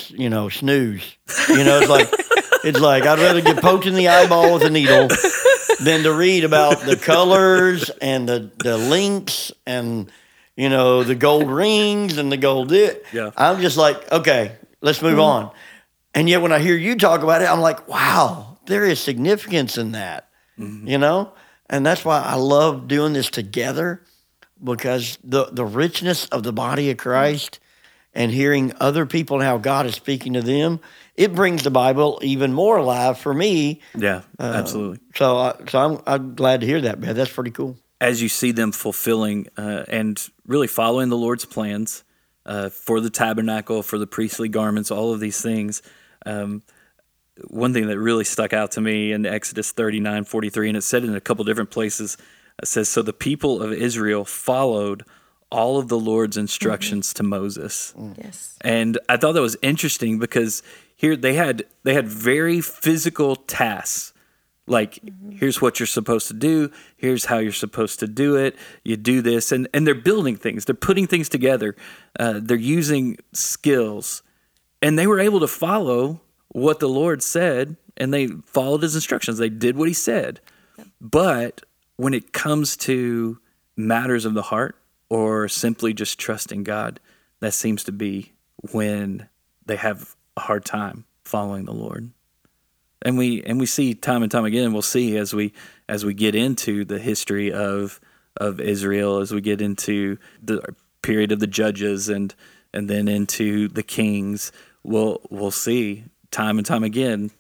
you 0.08 0.30
know, 0.30 0.48
snooze. 0.48 1.16
You 1.48 1.64
know, 1.64 1.80
it's 1.80 1.88
like 1.88 2.08
it's 2.64 2.80
like 2.80 3.04
I'd 3.04 3.18
rather 3.18 3.40
get 3.40 3.60
poked 3.60 3.86
in 3.86 3.94
the 3.94 4.08
eyeball 4.08 4.54
with 4.54 4.62
a 4.64 4.70
needle 4.70 5.08
than 5.80 6.02
to 6.04 6.12
read 6.12 6.44
about 6.44 6.80
the 6.80 6.96
colors 6.96 7.90
and 8.00 8.28
the 8.28 8.50
the 8.58 8.76
links 8.78 9.52
and 9.66 10.10
you 10.56 10.68
know 10.68 11.04
the 11.04 11.14
gold 11.14 11.50
rings 11.50 12.18
and 12.18 12.32
the 12.32 12.36
gold. 12.36 12.72
It. 12.72 13.04
Yeah. 13.12 13.30
I'm 13.36 13.60
just 13.60 13.76
like, 13.76 14.10
okay, 14.10 14.56
let's 14.80 15.02
move 15.02 15.12
mm-hmm. 15.12 15.20
on. 15.20 15.50
And 16.14 16.28
yet 16.28 16.40
when 16.40 16.52
I 16.52 16.58
hear 16.58 16.76
you 16.76 16.96
talk 16.96 17.22
about 17.22 17.42
it, 17.42 17.50
I'm 17.50 17.60
like, 17.60 17.88
wow, 17.88 18.58
there 18.66 18.84
is 18.84 19.00
significance 19.00 19.76
in 19.76 19.92
that. 19.92 20.28
Mm-hmm. 20.58 20.88
You 20.88 20.98
know, 20.98 21.32
and 21.68 21.84
that's 21.84 22.04
why 22.04 22.20
I 22.22 22.34
love 22.34 22.88
doing 22.88 23.12
this 23.12 23.28
together 23.28 24.02
because 24.62 25.18
the 25.22 25.46
the 25.52 25.64
richness 25.64 26.26
of 26.26 26.42
the 26.42 26.52
body 26.52 26.90
of 26.90 26.96
mm-hmm. 26.96 27.08
Christ 27.08 27.60
and 28.14 28.32
hearing 28.32 28.72
other 28.80 29.04
people 29.04 29.36
and 29.36 29.46
how 29.46 29.58
God 29.58 29.84
is 29.84 29.94
speaking 29.94 30.32
to 30.32 30.40
them, 30.40 30.80
it 31.16 31.34
brings 31.34 31.62
the 31.62 31.70
Bible 31.70 32.18
even 32.22 32.54
more 32.54 32.78
alive 32.78 33.18
for 33.18 33.34
me. 33.34 33.82
Yeah. 33.94 34.22
Uh, 34.38 34.54
absolutely. 34.54 35.00
So, 35.14 35.36
I, 35.36 35.54
so 35.68 35.78
I'm 35.78 36.02
I'm 36.06 36.34
glad 36.34 36.62
to 36.62 36.66
hear 36.66 36.80
that, 36.80 36.98
man. 36.98 37.14
That's 37.14 37.30
pretty 37.30 37.50
cool. 37.50 37.76
As 38.00 38.22
you 38.22 38.28
see 38.28 38.52
them 38.52 38.72
fulfilling 38.72 39.48
uh, 39.56 39.84
and 39.88 40.28
really 40.46 40.66
following 40.66 41.08
the 41.08 41.16
Lord's 41.16 41.44
plans 41.44 42.04
uh, 42.44 42.68
for 42.68 43.00
the 43.00 43.10
tabernacle, 43.10 43.82
for 43.82 43.98
the 43.98 44.06
priestly 44.06 44.48
garments, 44.48 44.90
all 44.90 45.12
of 45.12 45.20
these 45.20 45.40
things. 45.40 45.82
Um, 46.24 46.62
one 47.48 47.72
thing 47.72 47.86
that 47.88 47.98
really 47.98 48.24
stuck 48.24 48.52
out 48.52 48.72
to 48.72 48.80
me 48.80 49.12
in 49.12 49.26
Exodus 49.26 49.72
39 49.72 50.24
43, 50.24 50.68
and 50.68 50.76
it 50.76 50.82
said 50.82 51.04
in 51.04 51.14
a 51.14 51.20
couple 51.20 51.44
different 51.44 51.70
places, 51.70 52.16
it 52.62 52.68
says, 52.68 52.88
So 52.88 53.02
the 53.02 53.12
people 53.12 53.62
of 53.62 53.72
Israel 53.72 54.24
followed 54.24 55.04
all 55.50 55.78
of 55.78 55.88
the 55.88 55.98
Lord's 55.98 56.36
instructions 56.36 57.12
to 57.14 57.22
Moses. 57.22 57.94
Yes. 58.16 58.56
And 58.62 58.98
I 59.08 59.16
thought 59.16 59.32
that 59.32 59.42
was 59.42 59.56
interesting 59.62 60.18
because 60.18 60.62
here 60.96 61.16
they 61.16 61.34
had 61.34 61.64
they 61.84 61.94
had 61.94 62.08
very 62.08 62.60
physical 62.60 63.36
tasks. 63.36 64.12
Like 64.66 64.98
here's 65.30 65.62
what 65.62 65.78
you're 65.78 65.86
supposed 65.86 66.28
to 66.28 66.34
do, 66.34 66.70
here's 66.96 67.26
how 67.26 67.38
you're 67.38 67.52
supposed 67.52 68.00
to 68.00 68.08
do 68.08 68.36
it. 68.36 68.56
You 68.84 68.96
do 68.96 69.22
this, 69.22 69.52
and 69.52 69.68
and 69.72 69.86
they're 69.86 69.94
building 69.94 70.36
things. 70.36 70.64
They're 70.64 70.74
putting 70.74 71.06
things 71.06 71.28
together. 71.28 71.76
Uh, 72.18 72.40
they're 72.42 72.56
using 72.56 73.18
skills, 73.32 74.22
and 74.82 74.98
they 74.98 75.06
were 75.06 75.20
able 75.20 75.40
to 75.40 75.48
follow 75.48 76.20
what 76.48 76.80
the 76.80 76.88
Lord 76.88 77.22
said 77.22 77.76
and 77.96 78.12
they 78.12 78.28
followed 78.44 78.82
his 78.82 78.94
instructions. 78.94 79.38
They 79.38 79.48
did 79.48 79.76
what 79.76 79.88
he 79.88 79.94
said. 79.94 80.40
But 81.00 81.62
when 81.96 82.14
it 82.14 82.32
comes 82.32 82.76
to 82.78 83.38
matters 83.76 84.24
of 84.24 84.34
the 84.34 84.42
heart 84.42 84.76
or 85.08 85.48
simply 85.48 85.94
just 85.94 86.18
trusting 86.18 86.64
God, 86.64 87.00
that 87.40 87.54
seems 87.54 87.84
to 87.84 87.92
be 87.92 88.32
when 88.72 89.28
they 89.64 89.76
have 89.76 90.16
a 90.36 90.40
hard 90.40 90.64
time 90.64 91.04
following 91.24 91.64
the 91.64 91.72
Lord. 91.72 92.10
And 93.06 93.16
we 93.16 93.40
and 93.44 93.60
we 93.60 93.66
see 93.66 93.94
time 93.94 94.24
and 94.24 94.32
time 94.32 94.44
again, 94.44 94.72
we'll 94.72 94.82
see 94.82 95.16
as 95.16 95.32
we 95.32 95.52
as 95.88 96.04
we 96.04 96.12
get 96.12 96.34
into 96.34 96.84
the 96.84 96.98
history 96.98 97.52
of 97.52 98.00
of 98.36 98.58
Israel, 98.58 99.18
as 99.18 99.32
we 99.32 99.40
get 99.40 99.60
into 99.60 100.18
the 100.42 100.60
period 101.02 101.30
of 101.30 101.38
the 101.38 101.46
judges 101.46 102.08
and 102.08 102.34
and 102.74 102.90
then 102.90 103.06
into 103.06 103.68
the 103.68 103.84
kings, 103.84 104.50
we'll 104.82 105.20
we'll 105.30 105.52
see 105.52 106.02
time 106.32 106.58
and 106.58 106.66
time 106.66 106.82
again 106.82 107.30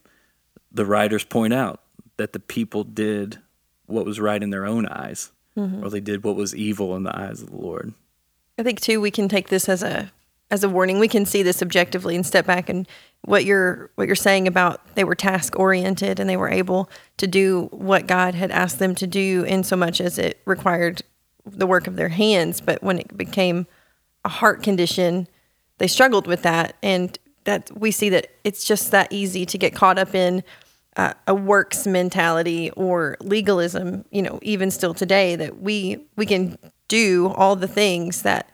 the 0.70 0.86
writers 0.86 1.24
point 1.24 1.52
out 1.52 1.80
that 2.16 2.32
the 2.32 2.38
people 2.38 2.84
did 2.84 3.38
what 3.86 4.04
was 4.04 4.20
right 4.20 4.44
in 4.44 4.50
their 4.50 4.66
own 4.66 4.86
eyes, 4.86 5.32
mm-hmm. 5.56 5.84
or 5.84 5.90
they 5.90 6.00
did 6.00 6.22
what 6.22 6.36
was 6.36 6.54
evil 6.54 6.94
in 6.94 7.02
the 7.02 7.18
eyes 7.18 7.42
of 7.42 7.50
the 7.50 7.56
Lord. 7.56 7.92
I 8.56 8.62
think 8.62 8.80
too 8.80 9.00
we 9.00 9.10
can 9.10 9.28
take 9.28 9.48
this 9.48 9.68
as 9.68 9.82
a 9.82 10.12
as 10.50 10.62
a 10.62 10.68
warning. 10.68 10.98
We 10.98 11.08
can 11.08 11.26
see 11.26 11.42
this 11.42 11.62
objectively 11.62 12.14
and 12.14 12.24
step 12.24 12.46
back 12.46 12.68
and 12.68 12.86
what 13.22 13.44
you're 13.44 13.90
what 13.96 14.06
you're 14.06 14.14
saying 14.14 14.46
about 14.46 14.94
they 14.94 15.04
were 15.04 15.14
task 15.14 15.58
oriented 15.58 16.20
and 16.20 16.30
they 16.30 16.36
were 16.36 16.48
able 16.48 16.88
to 17.16 17.26
do 17.26 17.68
what 17.72 18.06
God 18.06 18.34
had 18.34 18.50
asked 18.50 18.78
them 18.78 18.94
to 18.96 19.06
do 19.06 19.42
in 19.44 19.64
so 19.64 19.76
much 19.76 20.00
as 20.00 20.18
it 20.18 20.40
required 20.44 21.02
the 21.44 21.66
work 21.66 21.86
of 21.86 21.96
their 21.96 22.08
hands, 22.08 22.60
but 22.60 22.82
when 22.82 22.98
it 22.98 23.16
became 23.16 23.66
a 24.24 24.28
heart 24.28 24.62
condition, 24.62 25.28
they 25.78 25.86
struggled 25.86 26.26
with 26.26 26.42
that 26.42 26.76
and 26.82 27.18
that 27.44 27.70
we 27.76 27.90
see 27.90 28.08
that 28.08 28.28
it's 28.42 28.64
just 28.64 28.90
that 28.90 29.12
easy 29.12 29.46
to 29.46 29.56
get 29.56 29.74
caught 29.74 29.98
up 29.98 30.14
in 30.14 30.42
uh, 30.96 31.12
a 31.26 31.34
works 31.34 31.86
mentality 31.86 32.70
or 32.72 33.16
legalism, 33.20 34.04
you 34.10 34.22
know, 34.22 34.38
even 34.42 34.70
still 34.70 34.94
today 34.94 35.36
that 35.36 35.60
we 35.60 35.98
we 36.16 36.26
can 36.26 36.58
do 36.88 37.28
all 37.36 37.56
the 37.56 37.68
things 37.68 38.22
that 38.22 38.50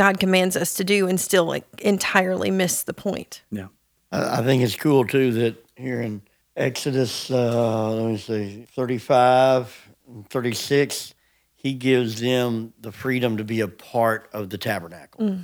God 0.00 0.18
commands 0.18 0.56
us 0.56 0.72
to 0.76 0.84
do 0.84 1.08
and 1.08 1.20
still 1.20 1.44
like 1.44 1.66
entirely 1.82 2.50
miss 2.50 2.84
the 2.84 2.94
point. 2.94 3.42
Yeah. 3.50 3.66
I 4.10 4.38
I 4.38 4.42
think 4.42 4.62
it's 4.62 4.74
cool 4.74 5.04
too 5.04 5.30
that 5.34 5.62
here 5.76 6.00
in 6.00 6.22
Exodus, 6.56 7.30
uh, 7.30 7.90
let 7.90 8.06
me 8.06 8.16
see, 8.16 8.66
35, 8.74 9.90
and 10.08 10.30
36, 10.30 11.12
he 11.54 11.74
gives 11.74 12.18
them 12.18 12.72
the 12.80 12.92
freedom 12.92 13.36
to 13.36 13.44
be 13.44 13.60
a 13.60 13.68
part 13.68 14.30
of 14.32 14.48
the 14.48 14.56
tabernacle. 14.56 15.40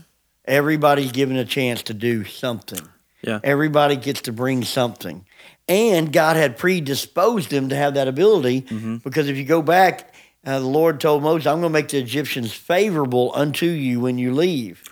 Everybody's 0.46 1.12
given 1.12 1.36
a 1.36 1.44
chance 1.44 1.82
to 1.82 1.92
do 1.92 2.24
something. 2.24 2.80
Yeah. 3.20 3.40
Everybody 3.44 3.96
gets 3.96 4.22
to 4.22 4.32
bring 4.32 4.64
something. 4.64 5.26
And 5.68 6.10
God 6.10 6.36
had 6.36 6.56
predisposed 6.56 7.50
them 7.50 7.68
to 7.68 7.76
have 7.76 7.92
that 7.94 8.08
ability 8.08 8.60
because 9.04 9.28
if 9.28 9.36
you 9.36 9.44
go 9.44 9.60
back, 9.60 10.14
uh, 10.46 10.60
the 10.60 10.66
Lord 10.66 11.00
told 11.00 11.22
Moses, 11.22 11.46
I'm 11.46 11.60
going 11.60 11.72
to 11.72 11.78
make 11.78 11.88
the 11.88 11.98
Egyptians 11.98 12.52
favorable 12.52 13.32
unto 13.34 13.66
you 13.66 14.00
when 14.00 14.16
you 14.16 14.32
leave. 14.32 14.82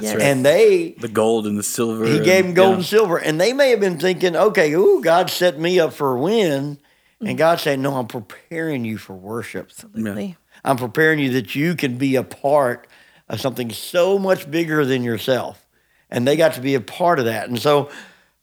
Yes. 0.00 0.14
right. 0.14 0.22
And 0.22 0.44
they 0.44 0.90
The 0.98 1.08
gold 1.08 1.46
and 1.46 1.58
the 1.58 1.62
silver. 1.62 2.06
he 2.06 2.20
gave 2.20 2.44
them 2.44 2.54
gold 2.54 2.70
yeah. 2.70 2.76
and 2.76 2.84
silver, 2.84 3.18
and 3.18 3.40
they 3.40 3.52
may 3.52 3.70
have 3.70 3.80
been 3.80 3.98
thinking, 3.98 4.36
"Okay, 4.36 4.72
ooh, 4.72 5.00
God 5.02 5.30
set 5.30 5.58
me 5.58 5.80
up 5.80 5.92
for 5.92 6.14
a 6.16 6.20
win," 6.20 6.78
and 7.20 7.38
God 7.38 7.58
said, 7.58 7.78
"No, 7.78 7.96
I'm 7.96 8.06
preparing 8.06 8.84
you 8.84 8.98
for 8.98 9.14
worship. 9.14 9.70
Absolutely. 9.70 10.36
I'm 10.64 10.76
preparing 10.76 11.18
you 11.18 11.30
that 11.32 11.54
you 11.54 11.74
can 11.74 11.96
be 11.96 12.16
a 12.16 12.22
part 12.22 12.86
of 13.28 13.40
something 13.40 13.70
so 13.70 14.18
much 14.18 14.50
bigger 14.50 14.84
than 14.84 15.02
yourself." 15.02 15.66
And 16.10 16.28
they 16.28 16.36
got 16.36 16.54
to 16.54 16.60
be 16.60 16.74
a 16.74 16.80
part 16.80 17.18
of 17.18 17.24
that, 17.24 17.48
and 17.48 17.58
so, 17.58 17.88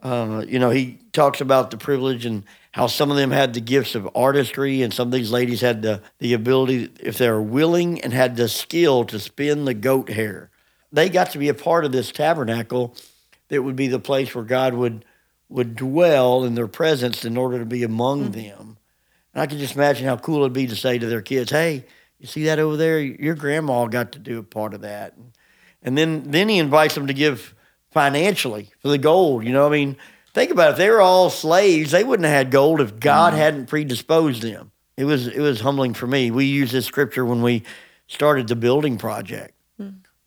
uh, 0.01 0.43
you 0.47 0.57
know, 0.57 0.71
he 0.71 0.97
talks 1.13 1.41
about 1.41 1.69
the 1.69 1.77
privilege 1.77 2.25
and 2.25 2.43
how 2.71 2.88
some 2.88 3.09
of 3.09 3.17
them 3.17 3.31
had 3.31 3.53
the 3.53 3.61
gifts 3.61 3.95
of 3.95 4.09
artistry, 4.15 4.81
and 4.81 4.93
some 4.93 5.07
of 5.07 5.11
these 5.11 5.31
ladies 5.31 5.61
had 5.61 5.81
the 5.81 6.01
the 6.19 6.33
ability, 6.33 6.89
if 6.99 7.17
they 7.17 7.29
were 7.29 7.41
willing 7.41 8.01
and 8.01 8.13
had 8.13 8.36
the 8.36 8.47
skill 8.47 9.05
to 9.05 9.19
spin 9.19 9.65
the 9.65 9.73
goat 9.73 10.10
hair. 10.10 10.49
They 10.91 11.10
got 11.10 11.32
to 11.32 11.38
be 11.38 11.49
a 11.49 11.53
part 11.53 11.86
of 11.86 11.91
this 11.91 12.12
tabernacle 12.12 12.95
that 13.49 13.63
would 13.63 13.75
be 13.75 13.88
the 13.88 13.99
place 13.99 14.34
where 14.34 14.43
God 14.43 14.73
would 14.73 15.05
would 15.49 15.75
dwell 15.75 16.43
in 16.43 16.53
their 16.53 16.67
presence 16.67 17.25
in 17.25 17.36
order 17.36 17.58
to 17.60 17.65
be 17.65 17.84
among 17.84 18.25
mm-hmm. 18.25 18.32
them. 18.32 18.77
And 19.34 19.41
I 19.41 19.47
can 19.47 19.58
just 19.58 19.75
imagine 19.75 20.05
how 20.05 20.17
cool 20.17 20.41
it'd 20.41 20.53
be 20.53 20.67
to 20.67 20.75
say 20.75 20.97
to 20.97 21.08
their 21.08 21.21
kids, 21.21 21.51
"Hey, 21.51 21.86
you 22.19 22.27
see 22.27 22.45
that 22.45 22.60
over 22.60 22.77
there? 22.77 22.99
Your 22.99 23.36
grandma 23.36 23.88
got 23.88 24.12
to 24.13 24.19
do 24.19 24.39
a 24.39 24.43
part 24.43 24.73
of 24.73 24.82
that." 24.82 25.15
And, 25.15 25.32
and 25.82 25.97
then 25.97 26.23
then 26.32 26.49
he 26.49 26.60
invites 26.60 26.95
them 26.95 27.08
to 27.08 27.13
give 27.13 27.55
financially 27.91 28.69
for 28.79 28.89
the 28.89 28.97
gold. 28.97 29.43
You 29.43 29.53
know, 29.53 29.63
what 29.63 29.73
I 29.73 29.77
mean, 29.77 29.97
think 30.39 30.52
about 30.52 30.69
it. 30.69 30.71
If 30.71 30.78
they 30.78 30.89
were 30.89 31.02
all 31.02 31.30
slaves, 31.30 31.91
they 31.91 32.04
wouldn't 32.04 32.25
have 32.25 32.36
had 32.36 32.52
gold 32.52 32.82
if 32.82 32.99
God 32.99 33.34
hadn't 33.34 33.67
predisposed 33.67 34.41
them. 34.41 34.71
It 34.97 35.06
was 35.06 35.28
it 35.28 35.39
was 35.39 35.62
humbling 35.62 35.93
for 35.93 36.08
me. 36.08 36.32
We 36.32 36.45
used 36.45 36.71
this 36.73 36.86
scripture 36.86 37.25
when 37.25 37.41
we 37.41 37.63
started 38.08 38.47
the 38.47 38.56
building 38.56 38.97
project 38.97 39.54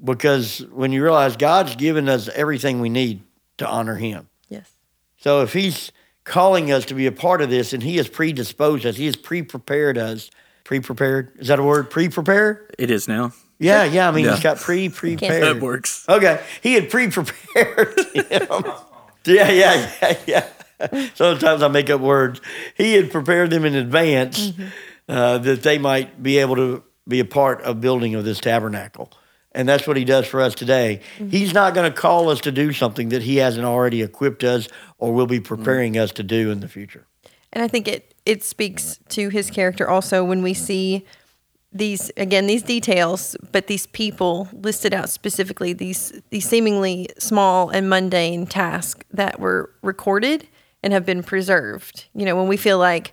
because 0.03 0.59
when 0.73 0.93
you 0.93 1.03
realize 1.03 1.37
God's 1.37 1.77
given 1.77 2.09
us 2.09 2.29
everything 2.29 2.81
we 2.81 2.89
need 2.89 3.23
to 3.59 3.69
honor 3.69 3.95
Him. 3.97 4.29
Yes. 4.49 4.71
So 5.17 5.43
if 5.43 5.53
He's 5.53 5.93
calling 6.25 6.73
us 6.73 6.85
to 6.87 6.95
be 6.95 7.07
a 7.07 7.13
part 7.13 7.41
of 7.43 7.51
this 7.51 7.73
and 7.73 7.83
He 7.83 7.97
has 7.99 8.09
predisposed 8.09 8.87
us, 8.87 8.97
He 8.97 9.07
has 9.07 9.17
pre 9.17 9.43
prepared 9.43 9.99
us. 9.99 10.31
Pre 10.65 10.81
prepared? 10.81 11.33
Is 11.39 11.49
that 11.49 11.59
a 11.59 11.63
word? 11.63 11.91
Pre 11.91 12.09
prepared? 12.09 12.75
It 12.79 12.91
is 12.91 13.09
now. 13.09 13.33
Yeah, 13.59 13.85
yeah. 13.85 14.09
I 14.09 14.11
mean, 14.11 14.25
Yeah. 14.25 14.33
He's 14.35 14.43
got 14.43 14.59
pre-prepared. 14.59 15.21
That 15.21 15.41
prepared. 15.41 15.63
works. 15.63 16.05
Okay. 16.09 16.41
He 16.63 16.75
had 16.75 16.91
pre 16.91 17.09
prepared 17.11 17.99
him. 18.15 18.65
yeah, 19.25 19.51
yeah, 19.51 19.93
yeah, 20.03 20.17
yeah. 20.27 21.09
Sometimes 21.15 21.63
I 21.63 21.69
make 21.69 21.91
up 21.91 22.01
words. 22.01 22.41
He 22.77 22.95
had 22.95 23.11
prepared 23.11 23.51
them 23.51 23.65
in 23.65 23.75
advance 23.75 24.49
mm-hmm. 24.49 24.69
uh, 25.09 25.39
that 25.39 25.63
they 25.63 25.79
might 25.79 26.23
be 26.23 26.39
able 26.39 26.57
to 26.57 26.83
be 27.07 27.21
a 27.21 27.25
part 27.25 27.63
of 27.63 27.81
building 27.81 28.15
of 28.15 28.25
this 28.25 28.41
tabernacle. 28.41 29.11
And 29.55 29.69
that's 29.69 29.87
what 29.87 29.97
he 29.97 30.05
does 30.05 30.27
for 30.27 30.41
us 30.41 30.55
today. 30.55 31.01
Mm-hmm. 31.17 31.29
He's 31.29 31.53
not 31.53 31.75
going 31.75 31.91
to 31.91 31.97
call 31.97 32.31
us 32.31 32.41
to 32.43 32.53
do 32.53 32.73
something 32.73 33.11
that 33.11 33.23
he 33.23 33.37
hasn't 33.37 33.67
already 33.67 34.03
equipped 34.03 34.45
us 34.45 34.69
or 34.99 35.13
will 35.13 35.27
be 35.27 35.39
mm-hmm. 35.39 35.55
preparing 35.55 35.99
us 35.99 36.11
to 36.13 36.23
do 36.23 36.51
in 36.51 36.61
the 36.61 36.69
future. 36.69 37.07
And 37.53 37.63
I 37.63 37.69
think 37.69 37.87
it 37.87 38.15
it 38.25 38.43
speaks 38.43 39.01
to 39.11 39.29
his 39.29 39.51
character 39.51 39.89
also 39.89 40.25
when 40.25 40.43
we 40.43 40.55
see 40.55 41.05
these 41.73 42.11
again 42.17 42.47
these 42.47 42.63
details, 42.63 43.37
but 43.51 43.67
these 43.67 43.87
people 43.87 44.49
listed 44.53 44.93
out 44.93 45.09
specifically 45.09 45.73
these 45.73 46.13
these 46.31 46.49
seemingly 46.49 47.09
small 47.19 47.71
and 47.71 47.89
mundane 47.89 48.47
tasks 48.47 49.05
that 49.11 49.41
were 49.41 49.71
recorded 49.83 50.47
and 50.83 50.93
have 50.93 51.07
been 51.07 51.23
preserved. 51.23 52.07
You 52.15 52.27
know, 52.27 52.37
when 52.37 52.49
we 52.49 52.57
feel 52.57 52.79
like 52.79 53.13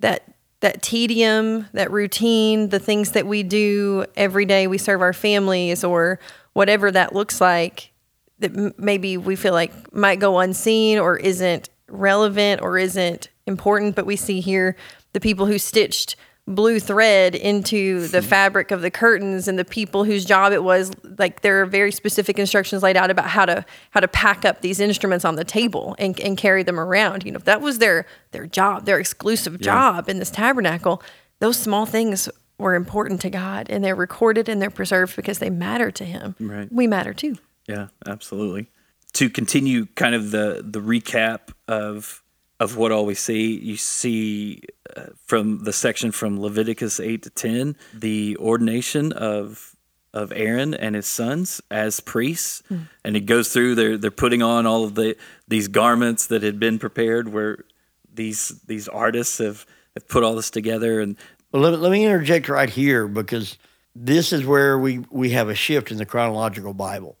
that 0.00 0.22
that 0.60 0.82
tedium, 0.82 1.66
that 1.72 1.90
routine, 1.90 2.70
the 2.70 2.78
things 2.80 3.12
that 3.12 3.26
we 3.26 3.42
do 3.42 4.04
every 4.16 4.44
day, 4.44 4.66
we 4.66 4.78
serve 4.78 5.00
our 5.00 5.12
families 5.12 5.84
or 5.84 6.18
whatever 6.52 6.90
that 6.90 7.14
looks 7.14 7.40
like, 7.40 7.92
that 8.40 8.56
m- 8.56 8.74
maybe 8.76 9.16
we 9.16 9.36
feel 9.36 9.52
like 9.52 9.94
might 9.94 10.18
go 10.18 10.38
unseen 10.38 10.98
or 10.98 11.16
isn't 11.16 11.68
relevant 11.88 12.60
or 12.60 12.76
isn't 12.78 13.28
important. 13.46 13.94
But 13.94 14.06
we 14.06 14.16
see 14.16 14.40
here 14.40 14.76
the 15.12 15.20
people 15.20 15.46
who 15.46 15.58
stitched 15.58 16.16
blue 16.54 16.80
thread 16.80 17.34
into 17.34 18.08
the 18.08 18.20
hmm. 18.20 18.26
fabric 18.26 18.70
of 18.70 18.80
the 18.80 18.90
curtains 18.90 19.48
and 19.48 19.58
the 19.58 19.64
people 19.64 20.04
whose 20.04 20.24
job 20.24 20.52
it 20.52 20.64
was 20.64 20.90
like 21.18 21.42
there 21.42 21.60
are 21.60 21.66
very 21.66 21.92
specific 21.92 22.38
instructions 22.38 22.82
laid 22.82 22.96
out 22.96 23.10
about 23.10 23.26
how 23.26 23.44
to 23.44 23.64
how 23.90 24.00
to 24.00 24.08
pack 24.08 24.44
up 24.44 24.62
these 24.62 24.80
instruments 24.80 25.24
on 25.24 25.36
the 25.36 25.44
table 25.44 25.94
and, 25.98 26.18
and 26.20 26.38
carry 26.38 26.62
them 26.62 26.80
around. 26.80 27.24
You 27.24 27.32
know 27.32 27.38
that 27.40 27.60
was 27.60 27.78
their 27.78 28.06
their 28.30 28.46
job 28.46 28.86
their 28.86 28.98
exclusive 28.98 29.60
job 29.60 30.08
in 30.08 30.18
this 30.18 30.30
tabernacle 30.30 31.02
those 31.40 31.56
small 31.56 31.86
things 31.86 32.28
were 32.58 32.74
important 32.74 33.20
to 33.20 33.30
god 33.30 33.68
and 33.70 33.84
they're 33.84 33.94
recorded 33.94 34.48
and 34.48 34.60
they're 34.60 34.70
preserved 34.70 35.16
because 35.16 35.38
they 35.38 35.50
matter 35.50 35.90
to 35.90 36.04
him. 36.04 36.34
Right. 36.40 36.68
we 36.72 36.86
matter 36.86 37.14
too. 37.14 37.36
Yeah, 37.68 37.88
absolutely. 38.06 38.68
To 39.14 39.28
continue 39.28 39.86
kind 39.94 40.14
of 40.14 40.30
the 40.30 40.64
the 40.66 40.80
recap 40.80 41.52
of 41.66 42.22
of 42.60 42.76
what 42.76 42.92
all 42.92 43.06
we 43.06 43.14
see, 43.14 43.56
you 43.58 43.76
see 43.76 44.62
uh, 44.96 45.06
from 45.24 45.60
the 45.64 45.72
section 45.72 46.10
from 46.10 46.40
Leviticus 46.40 46.98
8 46.98 47.22
to 47.22 47.30
10, 47.30 47.76
the 47.94 48.36
ordination 48.38 49.12
of 49.12 49.74
of 50.14 50.32
Aaron 50.34 50.72
and 50.72 50.94
his 50.94 51.06
sons 51.06 51.60
as 51.70 52.00
priests, 52.00 52.62
and 53.04 53.14
it 53.14 53.26
goes 53.26 53.52
through 53.52 53.74
they're 53.74 53.98
they're 53.98 54.10
putting 54.10 54.42
on 54.42 54.66
all 54.66 54.84
of 54.84 54.94
the 54.94 55.16
these 55.46 55.68
garments 55.68 56.26
that 56.28 56.42
had 56.42 56.58
been 56.58 56.78
prepared 56.78 57.28
where 57.28 57.64
these 58.12 58.48
these 58.66 58.88
artists 58.88 59.38
have, 59.38 59.66
have 59.94 60.08
put 60.08 60.24
all 60.24 60.34
this 60.34 60.50
together 60.50 61.00
and 61.00 61.16
Well, 61.52 61.62
let, 61.62 61.78
let 61.78 61.92
me 61.92 62.04
interject 62.04 62.48
right 62.48 62.70
here 62.70 63.06
because 63.06 63.58
this 63.94 64.32
is 64.32 64.44
where 64.44 64.78
we, 64.78 65.04
we 65.10 65.30
have 65.30 65.48
a 65.48 65.54
shift 65.54 65.90
in 65.90 65.98
the 65.98 66.06
chronological 66.06 66.72
Bible. 66.72 67.16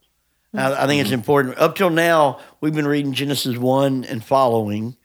I, 0.54 0.84
I 0.84 0.86
think 0.86 1.02
it's 1.02 1.10
important. 1.10 1.58
Up 1.58 1.74
till 1.76 1.90
now, 1.90 2.40
we've 2.60 2.74
been 2.74 2.86
reading 2.86 3.12
Genesis 3.12 3.56
1 3.56 4.04
and 4.04 4.24
following. 4.24 4.96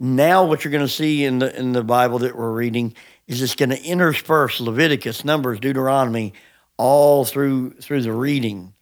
Now, 0.00 0.46
what 0.46 0.64
you're 0.64 0.72
going 0.72 0.86
to 0.86 0.92
see 0.92 1.24
in 1.24 1.40
the, 1.40 1.56
in 1.56 1.72
the 1.72 1.84
Bible 1.84 2.20
that 2.20 2.34
we're 2.34 2.50
reading 2.50 2.94
is 3.28 3.42
it's 3.42 3.54
going 3.54 3.68
to 3.68 3.82
intersperse 3.82 4.58
Leviticus, 4.58 5.26
Numbers, 5.26 5.60
Deuteronomy 5.60 6.32
all 6.78 7.26
through, 7.26 7.72
through 7.72 8.00
the 8.00 8.12
reading. 8.12 8.72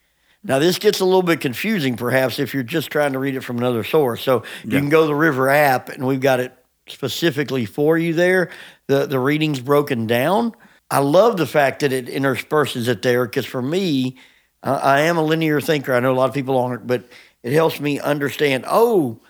Now, 0.45 0.61
this 0.61 0.79
gets 0.79 1.01
a 1.01 1.05
little 1.05 1.25
bit 1.25 1.41
confusing, 1.41 1.97
perhaps, 1.97 2.39
if 2.39 2.55
you're 2.55 2.63
just 2.63 2.91
trying 2.91 3.13
to 3.15 3.19
read 3.19 3.35
it 3.35 3.41
from 3.41 3.59
another 3.59 3.83
source. 3.83 4.23
So 4.23 4.45
you 4.63 4.71
can 4.71 4.89
go 4.89 5.01
to 5.03 5.07
the 5.09 5.15
River 5.15 5.51
app, 5.51 5.89
and 5.89 6.07
we've 6.07 6.21
got 6.21 6.39
it 6.39 6.55
specifically 6.87 7.65
for 7.67 7.99
you 7.99 8.15
there. 8.15 8.51
The 8.87 9.07
the 9.07 9.19
readings 9.19 9.61
broken 9.61 10.07
down. 10.07 10.55
I 10.91 11.01
love 11.01 11.37
the 11.37 11.47
fact 11.47 11.81
that 11.81 11.93
it 11.93 12.09
intersperses 12.09 12.89
it 12.89 13.03
there 13.03 13.27
because 13.27 13.45
for 13.45 13.61
me, 13.61 14.17
uh, 14.63 14.81
I 14.83 15.01
am 15.01 15.19
a 15.19 15.23
linear 15.23 15.61
thinker. 15.61 15.93
I 15.93 16.01
know 16.01 16.13
a 16.13 16.15
lot 16.15 16.29
of 16.29 16.35
people 16.35 16.57
aren't, 16.57 16.87
but 16.87 17.09
it 17.43 17.53
helps 17.53 17.81
me 17.81 18.01
understand. 18.01 18.65
Oh, 18.67 19.21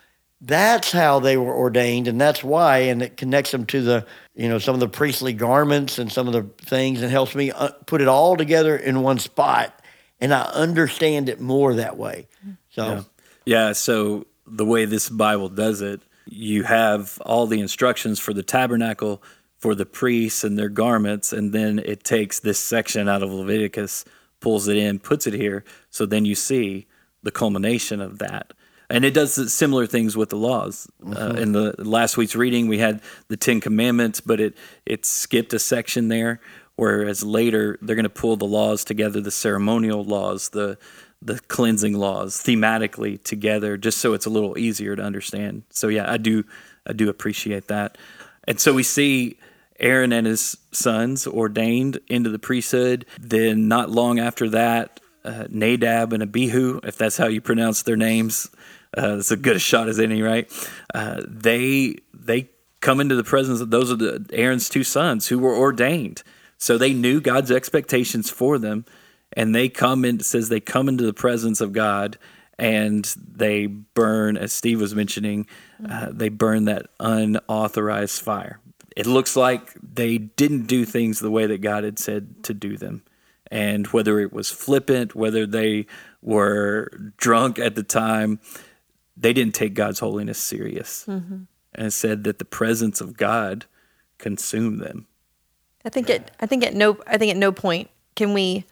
that's 0.40 0.92
how 0.92 1.18
they 1.18 1.36
were 1.36 1.54
ordained, 1.54 2.06
and 2.06 2.20
that's 2.20 2.44
why, 2.44 2.78
and 2.78 3.02
it 3.02 3.16
connects 3.16 3.50
them 3.50 3.66
to 3.66 3.82
the 3.82 4.06
you 4.34 4.48
know 4.48 4.58
some 4.58 4.74
of 4.74 4.80
the 4.80 4.88
priestly 4.88 5.32
garments 5.32 5.98
and 5.98 6.12
some 6.12 6.26
of 6.28 6.32
the 6.32 6.42
things, 6.64 7.02
and 7.02 7.10
helps 7.10 7.34
me 7.34 7.50
uh, 7.50 7.70
put 7.86 8.00
it 8.00 8.08
all 8.08 8.36
together 8.36 8.76
in 8.76 9.02
one 9.02 9.18
spot, 9.18 9.82
and 10.20 10.32
I 10.32 10.42
understand 10.42 11.28
it 11.28 11.40
more 11.40 11.74
that 11.74 11.96
way. 11.96 12.28
So. 12.70 12.86
Yeah. 12.86 13.02
yeah. 13.44 13.72
So 13.72 14.26
the 14.46 14.64
way 14.64 14.84
this 14.84 15.08
Bible 15.08 15.48
does 15.48 15.80
it, 15.80 16.02
you 16.26 16.62
have 16.64 17.18
all 17.24 17.46
the 17.46 17.60
instructions 17.60 18.20
for 18.20 18.32
the 18.32 18.42
tabernacle, 18.42 19.22
for 19.58 19.74
the 19.74 19.86
priests 19.86 20.44
and 20.44 20.58
their 20.58 20.68
garments, 20.68 21.32
and 21.32 21.52
then 21.52 21.80
it 21.80 22.04
takes 22.04 22.40
this 22.40 22.58
section 22.58 23.08
out 23.08 23.22
of 23.22 23.32
Leviticus, 23.32 24.04
pulls 24.40 24.68
it 24.68 24.76
in, 24.76 25.00
puts 25.00 25.26
it 25.26 25.34
here. 25.34 25.64
So 25.90 26.06
then 26.06 26.24
you 26.24 26.34
see 26.34 26.86
the 27.22 27.32
culmination 27.32 28.00
of 28.00 28.18
that. 28.20 28.52
And 28.90 29.04
it 29.04 29.12
does 29.12 29.52
similar 29.52 29.86
things 29.86 30.16
with 30.16 30.30
the 30.30 30.36
laws. 30.36 30.90
Uh, 31.04 31.34
in 31.34 31.52
the 31.52 31.74
last 31.78 32.16
week's 32.16 32.34
reading, 32.34 32.68
we 32.68 32.78
had 32.78 33.02
the 33.28 33.36
Ten 33.36 33.60
Commandments, 33.60 34.20
but 34.20 34.40
it 34.40 34.56
it 34.86 35.04
skipped 35.04 35.52
a 35.52 35.58
section 35.58 36.08
there. 36.08 36.40
Whereas 36.76 37.22
later, 37.22 37.76
they're 37.82 37.96
going 37.96 38.04
to 38.04 38.08
pull 38.08 38.36
the 38.36 38.46
laws 38.46 38.84
together, 38.84 39.20
the 39.20 39.30
ceremonial 39.30 40.04
laws, 40.04 40.50
the 40.50 40.78
the 41.20 41.40
cleansing 41.40 41.94
laws 41.94 42.36
thematically 42.36 43.22
together 43.22 43.76
just 43.76 43.98
so 43.98 44.14
it's 44.14 44.26
a 44.26 44.30
little 44.30 44.56
easier 44.56 44.94
to 44.94 45.02
understand. 45.02 45.64
So 45.70 45.88
yeah, 45.88 46.10
I 46.10 46.16
do 46.16 46.44
I 46.86 46.92
do 46.92 47.08
appreciate 47.08 47.68
that. 47.68 47.98
And 48.46 48.60
so 48.60 48.72
we 48.72 48.82
see 48.82 49.38
Aaron 49.80 50.12
and 50.12 50.26
his 50.26 50.56
sons 50.72 51.26
ordained 51.26 51.98
into 52.08 52.30
the 52.30 52.38
priesthood. 52.38 53.04
Then 53.20 53.68
not 53.68 53.90
long 53.90 54.18
after 54.18 54.48
that, 54.50 55.00
uh, 55.24 55.46
Nadab 55.50 56.12
and 56.12 56.22
Abihu, 56.22 56.80
if 56.82 56.96
that's 56.96 57.16
how 57.16 57.26
you 57.26 57.40
pronounce 57.40 57.82
their 57.82 57.96
names, 57.96 58.48
uh, 58.96 59.18
it's 59.18 59.30
as 59.30 59.38
good 59.40 59.56
a 59.56 59.60
shot 59.60 59.88
as 59.88 59.98
any, 59.98 60.22
right? 60.22 60.50
Uh, 60.94 61.22
they 61.26 61.96
they 62.14 62.48
come 62.80 63.00
into 63.00 63.16
the 63.16 63.24
presence 63.24 63.60
of 63.60 63.70
those 63.70 63.90
are 63.90 63.96
the 63.96 64.24
Aaron's 64.32 64.68
two 64.68 64.84
sons 64.84 65.28
who 65.28 65.38
were 65.38 65.54
ordained. 65.56 66.22
So 66.58 66.76
they 66.76 66.92
knew 66.92 67.20
God's 67.20 67.50
expectations 67.50 68.30
for 68.30 68.58
them 68.58 68.84
and 69.32 69.54
they 69.54 69.68
come 69.68 70.04
in 70.04 70.20
says 70.20 70.48
they 70.48 70.60
come 70.60 70.88
into 70.88 71.04
the 71.04 71.12
presence 71.12 71.60
of 71.60 71.72
God 71.72 72.18
and 72.58 73.04
they 73.16 73.66
burn 73.66 74.36
as 74.36 74.52
Steve 74.52 74.80
was 74.80 74.94
mentioning 74.94 75.46
uh, 75.88 76.08
they 76.10 76.28
burn 76.28 76.64
that 76.64 76.86
unauthorized 76.98 78.20
fire 78.20 78.60
it 78.96 79.06
looks 79.06 79.36
like 79.36 79.74
they 79.80 80.18
didn't 80.18 80.66
do 80.66 80.84
things 80.84 81.20
the 81.20 81.30
way 81.30 81.46
that 81.46 81.60
God 81.60 81.84
had 81.84 81.98
said 81.98 82.42
to 82.44 82.54
do 82.54 82.76
them 82.76 83.04
and 83.50 83.86
whether 83.88 84.18
it 84.18 84.32
was 84.32 84.50
flippant 84.50 85.14
whether 85.14 85.46
they 85.46 85.86
were 86.20 87.12
drunk 87.16 87.58
at 87.58 87.74
the 87.74 87.82
time 87.82 88.40
they 89.18 89.32
didn't 89.32 89.54
take 89.54 89.74
God's 89.74 89.98
holiness 89.98 90.38
serious 90.38 91.04
mm-hmm. 91.08 91.42
and 91.74 91.92
said 91.92 92.24
that 92.24 92.38
the 92.38 92.44
presence 92.44 93.00
of 93.00 93.16
God 93.16 93.66
consumed 94.18 94.80
them 94.80 95.06
I 95.84 95.90
think 95.90 96.10
it 96.10 96.30
I 96.40 96.46
think 96.46 96.64
at 96.64 96.74
no 96.74 96.98
I 97.06 97.16
think 97.16 97.30
at 97.30 97.36
no 97.36 97.52
point 97.52 97.88
can 98.14 98.34
we 98.34 98.64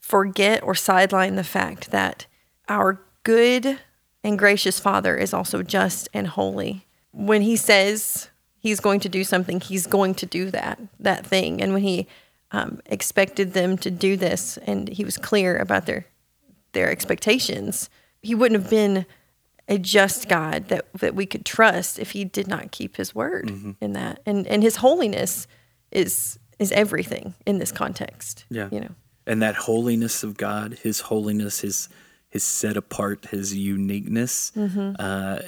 forget 0.00 0.62
or 0.62 0.74
sideline 0.74 1.36
the 1.36 1.44
fact 1.44 1.90
that 1.90 2.26
our 2.68 3.00
good 3.22 3.78
and 4.24 4.38
gracious 4.38 4.80
Father 4.80 5.16
is 5.16 5.32
also 5.32 5.62
just 5.62 6.08
and 6.12 6.26
holy. 6.26 6.86
When 7.12 7.42
He 7.42 7.56
says 7.56 8.28
He's 8.58 8.80
going 8.80 9.00
to 9.00 9.08
do 9.08 9.24
something, 9.24 9.60
He's 9.60 9.86
going 9.86 10.14
to 10.16 10.26
do 10.26 10.50
that 10.50 10.80
that 10.98 11.26
thing. 11.26 11.62
And 11.62 11.72
when 11.72 11.82
He 11.82 12.06
um, 12.50 12.80
expected 12.86 13.52
them 13.52 13.78
to 13.78 13.90
do 13.90 14.16
this, 14.16 14.58
and 14.58 14.88
He 14.88 15.04
was 15.04 15.16
clear 15.16 15.56
about 15.56 15.86
their 15.86 16.06
their 16.72 16.90
expectations, 16.90 17.88
He 18.22 18.34
wouldn't 18.34 18.60
have 18.60 18.70
been 18.70 19.06
a 19.68 19.78
just 19.78 20.28
God 20.28 20.68
that 20.68 20.86
that 20.94 21.14
we 21.14 21.26
could 21.26 21.44
trust 21.44 21.98
if 21.98 22.12
He 22.12 22.24
did 22.24 22.48
not 22.48 22.70
keep 22.70 22.96
His 22.96 23.14
word 23.14 23.48
mm-hmm. 23.48 23.72
in 23.80 23.92
that. 23.92 24.20
And 24.26 24.46
and 24.46 24.62
His 24.62 24.76
holiness 24.76 25.46
is 25.90 26.38
is 26.58 26.72
everything 26.72 27.34
in 27.46 27.58
this 27.58 27.72
context. 27.72 28.44
Yeah, 28.50 28.68
you 28.72 28.80
know 28.80 28.94
and 29.28 29.42
that 29.42 29.54
holiness 29.54 30.24
of 30.24 30.36
God, 30.36 30.78
His 30.82 31.00
holiness, 31.00 31.60
His 31.60 31.88
His 32.28 32.42
set 32.42 32.76
apart, 32.76 33.26
His 33.26 33.54
uniqueness, 33.54 34.50
mm-hmm. 34.56 34.94
uh, 34.98 35.40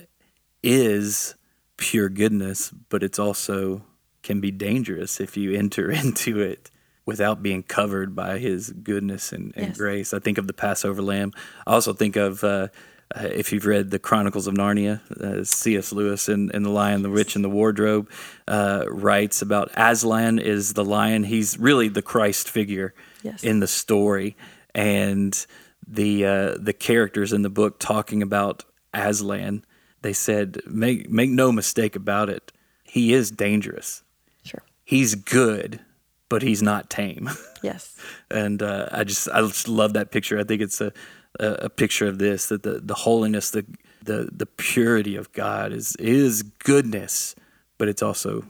is 0.63 1.35
pure 1.79 2.11
goodness. 2.11 2.71
But 2.91 3.03
it's 3.03 3.19
also 3.19 3.83
can 4.23 4.41
be 4.41 4.51
dangerous 4.51 5.19
if 5.19 5.37
you 5.37 5.55
enter 5.55 5.91
into 6.05 6.39
it 6.41 6.71
without 7.07 7.43
being 7.43 7.63
covered 7.63 8.15
by 8.15 8.39
His 8.39 8.71
goodness 8.71 9.33
and, 9.33 9.53
and 9.57 9.69
yes. 9.69 9.79
grace. 9.79 10.15
I 10.15 10.19
think 10.19 10.37
of 10.37 10.47
the 10.47 10.53
Passover 10.53 11.03
lamb. 11.03 11.33
I 11.67 11.73
also 11.73 11.93
think 11.95 12.15
of. 12.17 12.45
Uh, 12.45 12.69
uh, 13.15 13.25
if 13.25 13.53
you've 13.53 13.67
read 13.67 13.91
the 13.91 13.99
Chronicles 13.99 14.47
of 14.47 14.55
Narnia, 14.55 15.01
uh, 15.21 15.45
C.S. 15.45 15.93
Lewis 15.93 16.29
and, 16.29 16.55
and, 16.55 16.65
The 16.65 16.71
Lion, 16.71 17.03
the 17.03 17.11
Witch, 17.11 17.35
and 17.35 17.45
the 17.45 17.49
Wardrobe 17.49 18.09
uh, 18.47 18.85
writes 18.89 19.43
about 19.43 19.71
Aslan 19.77 20.39
is 20.39 20.75
the 20.75 20.85
lion. 20.85 21.25
He's 21.25 21.59
really 21.59 21.89
the 21.89 22.03
Christ 22.03 22.49
figure 22.49 22.95
yes. 23.23 23.43
in 23.43 23.59
the 23.59 23.67
story, 23.67 24.37
and 24.77 25.47
the 25.87 26.25
uh, 26.25 26.57
the 26.61 26.73
characters 26.73 27.33
in 27.33 27.43
the 27.43 27.51
book 27.51 27.81
talking 27.81 28.23
about 28.23 28.65
Aslan. 28.95 29.65
They 30.03 30.13
said, 30.13 30.61
"Make 30.67 31.11
make 31.11 31.31
no 31.31 31.51
mistake 31.51 31.97
about 31.97 32.31
it, 32.31 32.53
he 32.85 33.13
is 33.13 33.33
dangerous. 33.33 34.03
Sure, 34.45 34.63
he's 34.85 35.15
good." 35.15 35.81
But 36.29 36.43
he's 36.43 36.63
not 36.63 36.89
tame. 36.89 37.29
Yes, 37.63 37.95
and 38.31 38.63
uh, 38.63 38.89
I 38.91 39.05
just 39.05 39.29
I 39.29 39.43
just 39.43 39.69
love 39.69 39.93
that 39.93 40.11
picture. 40.11 40.39
I 40.39 40.45
think 40.45 40.63
it's 40.63 40.81
a 40.81 40.95
a, 41.39 41.71
picture 41.71 42.07
of 42.07 42.19
this 42.19 42.49
that 42.49 42.63
the, 42.63 42.81
the 42.81 42.95
holiness, 42.95 43.51
the, 43.51 43.65
the 44.03 44.29
the 44.33 44.47
purity 44.47 45.17
of 45.17 45.33
God 45.33 45.73
is 45.73 45.97
is 45.97 46.43
goodness, 46.43 47.35
but 47.79 47.89
it's 47.89 48.03
also 48.03 48.45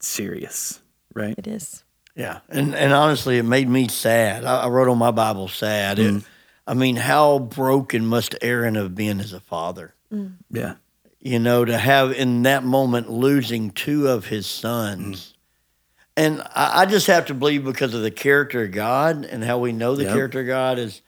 serious, 0.00 0.80
right? 1.14 1.34
It 1.36 1.46
is. 1.46 1.84
Yeah, 2.16 2.40
and 2.48 2.74
and 2.74 2.92
honestly, 2.92 3.38
it 3.38 3.42
made 3.42 3.68
me 3.68 3.88
sad. 3.88 4.44
I, 4.44 4.62
I 4.62 4.68
wrote 4.68 4.88
on 4.88 4.98
my 4.98 5.10
Bible 5.10 5.48
sad. 5.48 5.98
Mm. 5.98 6.18
It, 6.18 6.24
I 6.66 6.74
mean, 6.74 6.96
how 6.96 7.40
broken 7.40 8.06
must 8.06 8.36
Aaron 8.40 8.76
have 8.76 8.94
been 8.94 9.20
as 9.20 9.32
a 9.32 9.40
father? 9.40 9.94
Mm. 10.12 10.34
Yeah, 10.50 10.74
you 11.20 11.38
know, 11.38 11.64
to 11.64 11.76
have 11.76 12.12
in 12.12 12.42
that 12.42 12.62
moment 12.62 13.10
losing 13.10 13.70
two 13.70 14.08
of 14.08 14.26
his 14.26 14.46
sons. 14.46 15.16
Mm. 15.16 15.30
And 16.16 16.42
I, 16.54 16.82
I, 16.82 16.86
just 16.86 17.08
have 17.08 17.26
to 17.26 17.34
believe 17.34 17.64
because 17.64 17.92
of 17.92 18.02
the 18.02 18.10
character 18.12 18.62
of 18.62 18.70
God 18.70 19.24
and 19.24 19.42
how 19.42 19.58
we 19.58 19.72
know 19.72 19.96
the 19.96 20.04
yep. 20.04 20.12
character 20.12 20.42
of 20.42 20.46
God 20.46 20.78
is 20.78 21.02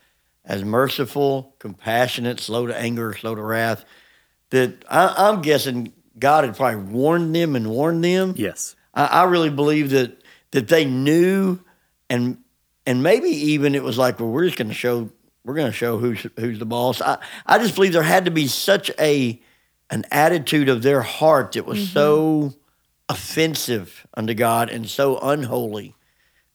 as 0.47 0.65
merciful, 0.65 1.55
compassionate, 1.59 2.41
slow 2.41 2.67
to 2.67 2.77
anger, 2.77 3.15
slow 3.15 3.35
to 3.35 3.43
wrath. 3.43 3.85
That 4.51 4.85
I, 4.89 5.29
am 5.29 5.43
guessing 5.43 5.93
God 6.19 6.45
had 6.45 6.57
probably 6.57 6.93
warned 6.93 7.35
them 7.35 7.57
and 7.57 7.69
warned 7.69 8.05
them. 8.05 8.35
Yes, 8.37 8.77
I, 8.95 9.07
I 9.07 9.25
really 9.25 9.51
believe 9.51 9.91
that 9.91 10.23
that 10.53 10.69
they 10.69 10.85
knew 10.85 11.59
and 12.09 12.39
and 12.87 13.03
maybe 13.03 13.29
even 13.29 13.75
it 13.75 13.83
was 13.83 13.99
like, 13.99 14.21
well, 14.21 14.31
we're 14.31 14.47
just 14.47 14.57
going 14.57 14.69
to 14.69 14.75
show 14.75 15.11
we're 15.45 15.55
going 15.55 15.71
to 15.71 15.77
show 15.77 15.99
who's 15.99 16.27
who's 16.37 16.59
the 16.59 16.67
boss. 16.67 17.01
I 17.01 17.19
I 17.45 17.59
just 17.59 17.75
believe 17.75 17.93
there 17.93 18.03
had 18.03 18.25
to 18.27 18.31
be 18.31 18.47
such 18.47 18.91
a 18.99 19.41
an 19.91 20.05
attitude 20.11 20.69
of 20.69 20.83
their 20.83 21.03
heart 21.03 21.53
that 21.53 21.67
was 21.67 21.79
mm-hmm. 21.79 21.93
so 21.93 22.55
offensive 23.09 24.07
unto 24.15 24.35
God 24.35 24.71
and 24.71 24.89
so 24.89 25.19
unholy 25.19 25.95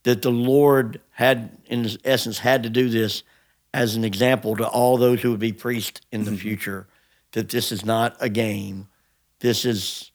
that 0.04 0.21
the 0.21 0.32
Lord 0.32 0.99
had, 1.12 1.58
in 1.65 1.89
essence, 2.04 2.39
had 2.39 2.63
to 2.63 2.69
do 2.69 2.89
this 2.89 3.23
as 3.73 3.95
an 3.95 4.03
example 4.03 4.55
to 4.55 4.67
all 4.67 4.97
those 4.97 5.21
who 5.21 5.31
would 5.31 5.39
be 5.39 5.53
priests 5.53 6.01
in 6.12 6.23
the 6.23 6.31
mm-hmm. 6.31 6.39
future. 6.39 6.88
That 7.31 7.49
this 7.49 7.71
is 7.71 7.86
not 7.86 8.17
a 8.19 8.27
game. 8.27 8.88
This 9.39 9.63
is 9.63 10.12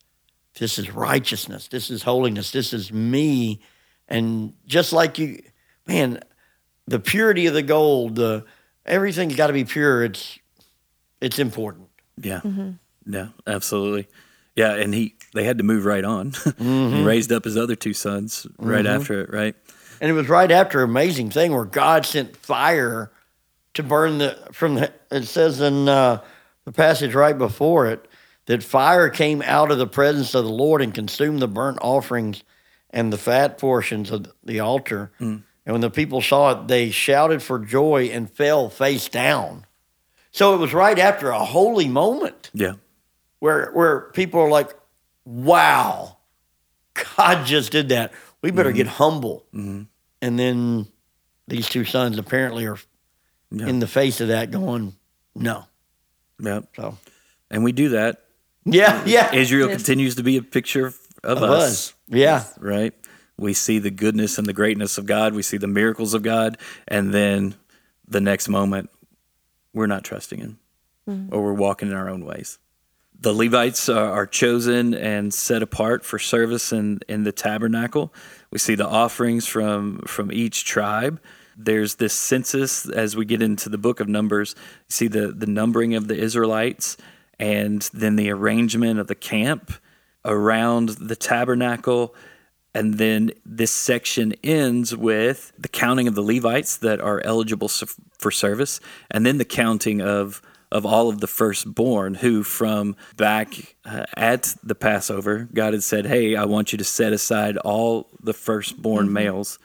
this 0.59 0.79
is 0.79 0.91
righteousness. 0.91 1.69
This 1.69 1.91
is 1.91 2.03
holiness. 2.03 2.51
This 2.51 2.73
is 2.73 2.93
me. 2.93 3.61
And 4.09 4.55
just 4.67 4.93
like 4.93 5.19
you, 5.19 5.43
man, 5.87 6.21
the 6.87 7.01
purity 7.01 7.47
of 7.47 7.55
the 7.55 7.63
gold, 7.63 8.17
the 8.17 8.45
everything's 8.85 9.37
got 9.37 9.49
to 9.49 9.53
be 9.53 9.65
pure. 9.65 10.05
It's 10.05 10.39
it's 11.21 11.39
important. 11.39 11.89
Yeah, 12.19 12.41
mm-hmm. 12.41 12.73
yeah, 13.13 13.29
absolutely. 13.47 14.09
Yeah, 14.55 14.75
and 14.75 14.95
he 14.95 15.17
they 15.35 15.45
had 15.45 15.59
to 15.59 15.65
move 15.65 15.85
right 15.85 16.05
on. 16.05 16.33
Mm-hmm. 16.57 16.97
he 16.97 17.03
raised 17.05 17.33
up 17.33 17.45
his 17.45 17.57
other 17.57 17.77
two 17.77 17.93
sons 17.93 18.47
right 18.59 18.85
mm-hmm. 18.85 19.01
after 19.01 19.21
it, 19.21 19.33
right? 19.33 19.55
And 20.01 20.11
it 20.11 20.15
was 20.15 20.29
right 20.29 20.51
after 20.51 20.83
an 20.83 20.91
amazing 20.91 21.31
thing 21.31 21.53
where 21.53 21.65
God 21.65 22.07
sent 22.07 22.37
fire 22.37 23.11
to 23.77 23.83
burn 23.83 24.19
the 24.19 24.37
from 24.53 24.75
the. 24.75 24.93
It 25.11 25.25
says 25.25 25.61
in 25.61 25.89
uh, 25.89 26.23
the 26.65 26.73
passage 26.73 27.15
right 27.15 27.37
before 27.37 27.87
it 27.87 28.07
that 28.47 28.63
fire 28.63 29.09
came 29.09 29.43
out 29.43 29.71
of 29.71 29.79
the 29.79 29.87
presence 29.87 30.35
of 30.35 30.45
the 30.45 30.51
Lord 30.51 30.83
and 30.83 30.93
consumed 30.95 31.41
the 31.41 31.49
burnt 31.49 31.79
offerings 31.81 32.43
and 32.91 33.13
the 33.13 33.19
fat 33.19 33.59
portions 33.59 34.11
of 34.11 34.33
the 34.45 34.61
altar. 34.61 35.11
Mm. 35.21 35.43
And 35.65 35.73
when 35.73 35.81
the 35.81 35.91
people 35.91 36.23
saw 36.23 36.53
it, 36.53 36.69
they 36.69 36.91
shouted 36.91 37.43
for 37.43 37.59
joy 37.59 38.05
and 38.13 38.31
fell 38.31 38.69
face 38.69 39.09
down. 39.09 39.67
So 40.31 40.55
it 40.55 40.59
was 40.59 40.73
right 40.73 40.99
after 40.99 41.31
a 41.31 41.45
holy 41.45 41.89
moment 41.89 42.51
Yeah. 42.55 42.75
where 43.41 43.71
where 43.73 44.11
people 44.13 44.41
are 44.41 44.51
like, 44.51 44.75
"Wow, 45.25 46.19
God 47.17 47.47
just 47.47 47.73
did 47.73 47.89
that. 47.89 48.13
We 48.43 48.51
better 48.51 48.73
get 48.73 48.87
humble." 48.87 49.45
And 49.53 50.39
then 50.39 50.87
these 51.49 51.69
two 51.69 51.85
sons 51.85 52.19
apparently 52.19 52.67
are 52.67 52.79
Yeah. 53.51 53.67
in 53.69 53.79
the 53.79 53.87
face 53.87 54.21
of 54.21 54.29
that, 54.29 54.51
going, 54.51 54.95
"No." 55.35 55.65
Yeah. 56.41 56.61
So 56.75 56.99
And 57.51 57.65
we 57.65 57.73
do 57.73 57.91
that. 57.91 58.25
yeah, 58.65 59.03
yeah, 59.07 59.33
Israel 59.35 59.69
Yes. 59.69 59.77
continues 59.79 60.17
to 60.17 60.23
be 60.23 60.37
a 60.37 60.43
picture 60.43 60.87
of, 60.87 60.99
of 61.23 61.43
Of 61.43 61.51
us. 61.51 61.63
us. 61.63 61.95
Yeah, 62.09 62.45
right? 62.59 62.93
We 63.39 63.53
see 63.55 63.79
the 63.79 63.91
goodness 63.91 64.39
and 64.39 64.47
the 64.47 64.53
greatness 64.53 64.99
of 64.99 65.07
God. 65.07 65.35
We 65.35 65.43
see 65.43 65.57
the 65.59 65.67
miracles 65.69 66.15
of 66.15 66.23
God. 66.23 66.59
And 66.89 67.13
then 67.15 67.55
the 68.09 68.21
next 68.21 68.49
moment, 68.49 68.91
we're 69.75 69.87
not 69.87 70.05
trusting 70.05 70.39
Him 70.41 70.59
mm-hmm. 71.09 71.35
or 71.35 71.43
we're 71.43 71.53
walking 71.53 71.89
in 71.89 71.95
our 71.95 72.09
own 72.09 72.25
ways. 72.25 72.59
The 73.19 73.33
Levites 73.33 73.89
are, 73.89 74.11
are 74.13 74.27
chosen 74.27 74.95
and 74.95 75.33
set 75.33 75.63
apart 75.63 76.05
for 76.05 76.19
service 76.19 76.73
in, 76.73 77.01
in 77.09 77.25
the 77.25 77.33
tabernacle. 77.33 78.13
We 78.51 78.59
see 78.59 78.75
the 78.75 78.87
offerings 78.87 79.47
from, 79.47 80.01
from 80.07 80.31
each 80.33 80.65
tribe. 80.65 81.21
There's 81.57 81.97
this 81.97 82.13
census 82.13 82.89
as 82.89 83.17
we 83.17 83.25
get 83.25 83.43
into 83.43 83.69
the 83.69 83.79
book 83.79 84.01
of 84.01 84.09
Numbers. 84.09 84.55
You 84.59 84.91
see 84.91 85.09
the, 85.09 85.29
the 85.29 85.47
numbering 85.47 85.95
of 85.95 86.09
the 86.09 86.17
Israelites 86.17 86.97
and 87.39 87.83
then 87.93 88.17
the 88.17 88.31
arrangement 88.31 88.99
of 88.99 89.07
the 89.07 89.15
camp 89.15 89.73
around 90.25 90.91
the 90.91 91.17
tabernacle. 91.17 92.15
And 92.75 92.95
then 92.95 93.31
this 93.45 93.73
section 93.73 94.35
ends 94.45 94.95
with 94.95 95.53
the 95.59 95.69
counting 95.69 96.09
of 96.09 96.15
the 96.15 96.23
Levites 96.23 96.77
that 96.79 97.01
are 97.01 97.23
eligible 97.25 97.71
for 98.19 98.31
service, 98.31 98.81
and 99.11 99.25
then 99.25 99.39
the 99.39 99.47
counting 99.47 100.03
of 100.03 100.43
of 100.73 100.85
all 100.85 101.09
of 101.09 101.21
the 101.21 101.29
firstborn 101.29 102.15
who, 102.15 102.43
from 102.43 102.97
back 103.17 103.77
uh, 103.85 104.05
at 104.17 104.57
the 104.65 104.75
Passover, 104.75 105.49
God 105.55 105.73
had 105.73 105.83
said, 105.83 106.05
"Hey, 106.07 106.37
I 106.37 106.45
want 106.45 106.73
you 106.73 106.79
to 106.79 106.85
set 106.85 107.15
aside 107.15 107.57
all 107.57 108.09
the 108.21 108.35
firstborn 108.35 109.11
males, 109.11 109.59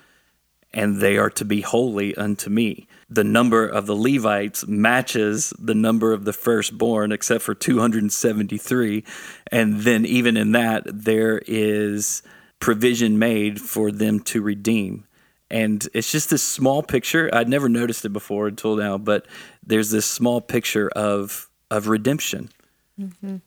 and 0.73 0.97
they 0.97 1.17
are 1.17 1.29
to 1.31 1.45
be 1.45 1.61
holy 1.61 2.15
unto 2.15 2.49
me." 2.49 2.87
The 3.09 3.23
number 3.23 3.67
of 3.67 3.87
the 3.87 3.95
Levites 3.95 4.65
matches 4.67 5.53
the 5.59 5.75
number 5.75 6.13
of 6.13 6.23
the 6.23 6.33
firstborn, 6.33 7.11
except 7.11 7.43
for 7.43 7.53
273. 7.53 9.03
And 9.51 9.81
then, 9.81 10.05
even 10.05 10.37
in 10.37 10.53
that, 10.53 10.83
there 10.85 11.41
is 11.45 12.23
provision 12.59 13.19
made 13.19 13.59
for 13.59 13.91
them 13.91 14.19
to 14.21 14.41
redeem. 14.41 15.03
And 15.49 15.85
it's 15.93 16.09
just 16.09 16.29
this 16.29 16.43
small 16.43 16.81
picture. 16.81 17.29
I'd 17.33 17.49
never 17.49 17.67
noticed 17.67 18.05
it 18.05 18.13
before 18.13 18.47
until 18.47 18.77
now, 18.77 18.97
but 18.97 19.25
there's 19.65 19.89
this 19.91 20.05
small 20.05 20.39
picture 20.39 20.89
of 20.95 21.49
of 21.69 21.87
redemption, 21.87 22.49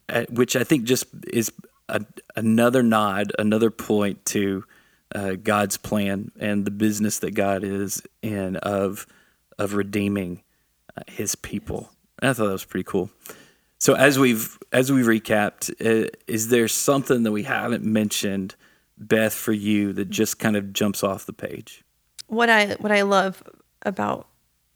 uh, 0.08 0.24
which 0.30 0.56
I 0.56 0.64
think 0.64 0.84
just 0.84 1.06
is 1.32 1.50
a, 1.88 2.04
another 2.36 2.82
nod, 2.82 3.32
another 3.38 3.70
point 3.70 4.24
to 4.26 4.64
uh, 5.14 5.32
God's 5.34 5.76
plan 5.76 6.30
and 6.38 6.64
the 6.64 6.70
business 6.70 7.18
that 7.20 7.32
God 7.32 7.64
is 7.64 8.02
in 8.22 8.56
of 8.56 9.06
of 9.58 9.74
redeeming 9.74 10.42
uh, 10.96 11.02
His 11.06 11.34
people. 11.34 11.90
And 12.20 12.30
I 12.30 12.32
thought 12.32 12.46
that 12.46 12.52
was 12.52 12.64
pretty 12.64 12.84
cool. 12.84 13.10
So 13.78 13.94
as 13.94 14.18
we've 14.18 14.58
as 14.72 14.92
we 14.92 15.02
recapped, 15.02 15.70
uh, 15.80 16.08
is 16.26 16.48
there 16.48 16.68
something 16.68 17.22
that 17.22 17.32
we 17.32 17.42
haven't 17.42 17.84
mentioned, 17.84 18.54
Beth, 18.96 19.34
for 19.34 19.52
you 19.52 19.92
that 19.92 20.10
just 20.10 20.38
kind 20.38 20.56
of 20.56 20.72
jumps 20.72 21.02
off 21.02 21.26
the 21.26 21.32
page? 21.32 21.84
what 22.26 22.48
I 22.48 22.74
what 22.74 22.92
I 22.92 23.02
love 23.02 23.42
about 23.82 24.28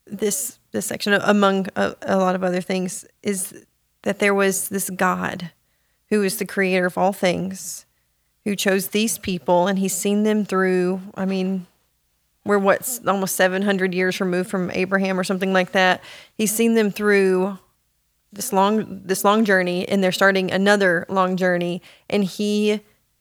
this 0.07 0.59
this 0.73 0.87
section, 0.87 1.15
among 1.15 1.67
a, 1.77 1.95
a 2.03 2.19
lot 2.19 2.35
of 2.35 2.45
other 2.45 2.61
things, 2.61 3.05
is 3.23 3.67
that 4.03 4.19
there 4.19 4.35
was 4.35 4.69
this 4.69 4.91
God 4.91 5.51
who 6.09 6.23
is 6.23 6.39
the 6.39 6.47
creator 6.47 6.87
of 6.87 6.97
all 6.97 7.13
things, 7.13 7.85
who 8.49 8.57
chose 8.57 8.89
these 8.89 9.19
people, 9.19 9.67
and 9.67 9.79
He's 9.79 9.95
seen 9.95 10.23
them 10.23 10.45
through. 10.45 11.01
I 11.15 11.27
mean, 11.27 11.67
we're 12.45 12.59
what's 12.59 13.07
almost 13.07 13.37
seven 13.37 13.63
hundred 13.63 13.95
years 13.95 14.21
removed 14.21 14.49
from 14.49 14.71
Abraham 14.71 15.21
or 15.21 15.25
something 15.25 15.53
like 15.53 15.73
that. 15.73 16.03
He's 16.35 16.51
seen 16.51 16.75
them 16.75 16.91
through 16.91 17.59
this 18.33 18.53
long 18.53 19.03
this 19.05 19.23
long 19.23 19.45
journey, 19.45 19.87
and 19.87 20.03
they're 20.03 20.13
starting 20.13 20.51
another 20.51 21.05
long 21.11 21.37
journey, 21.37 21.83
and 22.09 22.25
He 22.25 22.81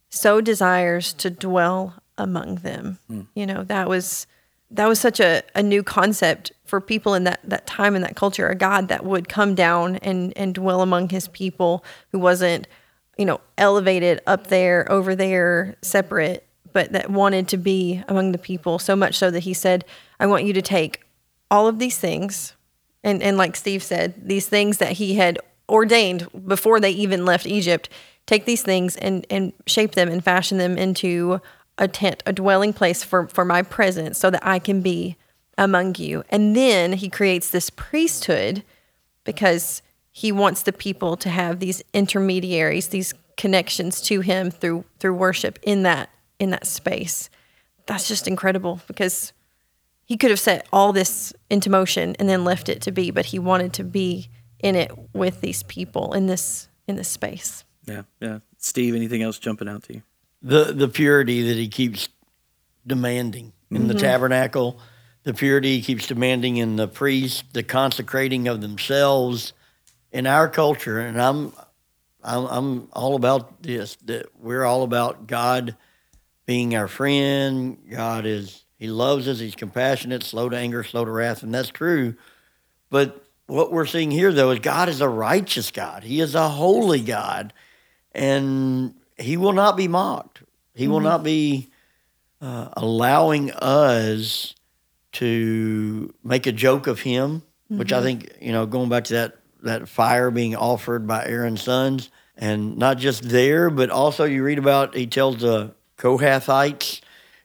so 0.10 0.40
desires 0.40 1.12
to 1.13 1.30
dwell 1.30 1.96
among 2.18 2.56
them. 2.56 3.00
Hmm. 3.08 3.22
You 3.36 3.46
know, 3.46 3.63
that 3.63 3.90
was 3.90 4.28
that 4.72 4.88
was 4.88 5.00
such 5.00 5.20
a, 5.20 5.44
a 5.56 5.62
new 5.63 5.84
concept 5.84 6.52
for 6.66 6.82
people 6.82 7.13
in 7.13 7.24
that, 7.26 7.40
that 7.44 7.68
time 7.68 7.96
in 7.96 8.02
that 8.02 8.16
culture, 8.16 8.48
a 8.48 8.56
God 8.56 8.88
that 8.90 9.06
would 9.06 9.30
come 9.30 9.56
down 9.56 9.98
and, 9.98 10.34
and 10.38 10.54
dwell 10.54 10.82
among 10.82 11.10
his 11.10 11.30
people 11.30 11.86
who 12.12 12.20
wasn't, 12.20 12.68
you 13.17 13.25
know, 13.25 13.41
elevated 13.58 14.21
up 14.27 14.47
there, 14.47 14.89
over 14.91 15.15
there, 15.15 15.75
separate, 15.82 16.47
but 16.73 16.91
that 16.91 17.10
wanted 17.10 17.47
to 17.49 17.58
be 17.58 18.03
among 18.08 18.32
the 18.32 18.38
people 18.38 18.80
so 18.80 18.95
much 18.95 19.15
so 19.15 19.32
that 19.32 19.39
he 19.41 19.53
said, 19.53 19.84
I 20.19 20.27
want 20.27 20.45
you 20.45 20.53
to 20.53 20.62
take 20.62 21.01
all 21.49 21.67
of 21.67 21.80
these 21.80 21.97
things 21.97 22.53
and 23.03 23.23
and 23.23 23.38
like 23.38 23.56
Steve 23.56 23.84
said, 23.84 24.13
these 24.27 24.47
things 24.47 24.80
that 24.80 24.93
he 24.93 25.15
had 25.15 25.39
ordained 25.69 26.27
before 26.45 26.80
they 26.80 26.91
even 26.91 27.25
left 27.25 27.45
Egypt, 27.45 27.89
take 28.25 28.45
these 28.45 28.62
things 28.62 28.97
and 28.97 29.25
and 29.30 29.53
shape 29.65 29.93
them 29.93 30.10
and 30.10 30.23
fashion 30.23 30.58
them 30.58 30.77
into 30.77 31.39
a 31.77 31.88
tent, 31.88 32.21
a 32.25 32.34
dwelling 32.34 32.73
place 32.73 33.03
for 33.03 33.27
for 33.27 33.45
my 33.45 33.62
presence, 33.62 34.17
so 34.17 34.30
that 34.30 34.45
I 34.45 34.60
can 34.60 34.82
be 34.82 35.15
among 35.58 35.95
you. 35.95 36.23
And 36.30 36.56
then 36.56 36.93
he 36.93 37.10
creates 37.10 37.49
this 37.49 37.69
priesthood 37.69 38.63
because 39.23 39.82
he 40.17 40.32
wants 40.32 40.63
the 40.63 40.73
people 40.73 41.15
to 41.17 41.30
have 41.30 41.60
these 41.60 41.84
intermediaries, 41.93 42.88
these 42.88 43.13
connections 43.38 44.01
to 44.01 44.21
him 44.21 44.49
through 44.49 44.84
through 44.97 45.13
worship 45.13 45.60
in 45.62 45.84
that 45.84 46.10
in 46.39 46.49
that 46.49 46.65
space. 46.65 47.30
That's 47.86 48.08
just 48.08 48.27
incredible 48.27 48.82
because 48.88 49.32
he 50.06 50.17
could 50.17 50.32
have 50.32 50.39
set 50.39 50.65
all 50.73 50.91
this 50.91 51.34
into 51.51 51.69
motion 51.69 52.15
and 52.17 52.27
then 52.27 52.43
left 52.43 52.67
it 52.67 52.82
to 52.82 52.91
be, 52.91 53.12
but 53.12 53.27
he 53.27 53.38
wanted 53.38 53.73
to 53.73 53.84
be 53.84 54.30
in 54.60 54.75
it 54.75 54.91
with 55.13 55.41
these 55.41 55.62
people 55.62 56.13
in 56.13 56.25
this 56.25 56.67
in 56.88 56.95
this 56.95 57.10
space. 57.10 57.63
Yeah, 57.86 58.01
yeah. 58.19 58.39
Steve, 58.58 58.95
anything 58.95 59.21
else 59.21 59.38
jumping 59.38 59.69
out 59.69 59.84
to 59.84 59.93
you? 59.93 60.01
the 60.41 60.73
the 60.73 60.88
purity 60.88 61.43
that 61.43 61.58
he 61.58 61.67
keeps 61.67 62.10
demanding 62.88 63.53
in 63.69 63.88
the 63.88 63.93
mm-hmm. 63.93 64.01
tabernacle, 64.01 64.80
the 65.23 65.34
purity 65.34 65.75
he 65.75 65.82
keeps 65.84 66.08
demanding 66.08 66.58
in 66.58 66.75
the 66.75 66.88
priest, 66.88 67.43
the 67.53 67.62
consecrating 67.62 68.47
of 68.47 68.62
themselves 68.62 69.53
in 70.12 70.28
our 70.28 70.48
culture, 70.48 71.00
and 71.00 71.22
I'm 71.22 71.54
I'm, 72.24 72.46
I'm 72.46 72.88
all 72.93 73.15
about 73.15 73.62
this. 73.62 73.96
That 74.06 74.28
we're 74.39 74.65
all 74.65 74.84
about 74.84 75.28
God 75.28 75.76
being 76.46 76.76
our 76.76 76.88
friend. 76.88 77.78
God 77.89 78.26
is 78.26 78.65
He 78.78 78.88
loves 78.88 79.28
us. 79.28 79.39
He's 79.39 79.56
compassionate, 79.56 80.24
slow 80.24 80.50
to 80.50 80.58
anger, 80.58 80.84
slow 80.84 81.06
to 81.06 81.12
wrath, 81.12 81.43
and 81.43 81.54
that's 81.54 81.70
true. 81.70 82.15
But 82.89 83.24
what 83.48 83.72
we're 83.72 83.86
seeing 83.86 84.12
here, 84.12 84.34
though, 84.34 84.52
is 84.52 84.60
God 84.60 84.89
is 84.89 85.02
a 85.02 85.10
righteous 85.10 85.72
God. 85.72 86.04
He 86.04 86.20
is 86.20 86.36
a 86.36 86.50
holy 86.50 87.02
God, 87.02 87.54
and 88.13 88.93
He 89.17 89.38
will 89.38 89.54
not 89.54 89.78
be 89.78 89.88
mocked. 89.88 90.43
He 90.74 90.88
will 90.88 91.00
not 91.00 91.24
be 91.24 91.70
uh, 92.39 92.70
allowing 92.74 93.52
us 93.52 94.54
to 95.13 96.13
make 96.24 96.46
a 96.46 96.52
joke 96.52 96.88
of 96.88 97.00
Him, 97.00 97.41
which 97.67 97.91
I 97.91 98.02
think 98.02 98.32
you 98.39 98.52
know, 98.52 98.65
going 98.65 98.89
back 98.89 99.06
to 99.06 99.13
that 99.13 99.37
that 99.63 99.89
fire 99.89 100.32
being 100.32 100.56
offered 100.56 101.08
by 101.08 101.26
Aaron's 101.26 101.63
sons, 101.63 102.10
and 102.36 102.78
not 102.78 102.98
just 102.98 103.24
there, 103.24 103.70
but 103.70 103.89
also 103.89 104.26
you 104.26 104.43
read 104.43 104.60
about 104.60 104.96
He 104.96 105.08
tells 105.08 105.38
the 105.38 105.74
Kohathites, 105.98 107.02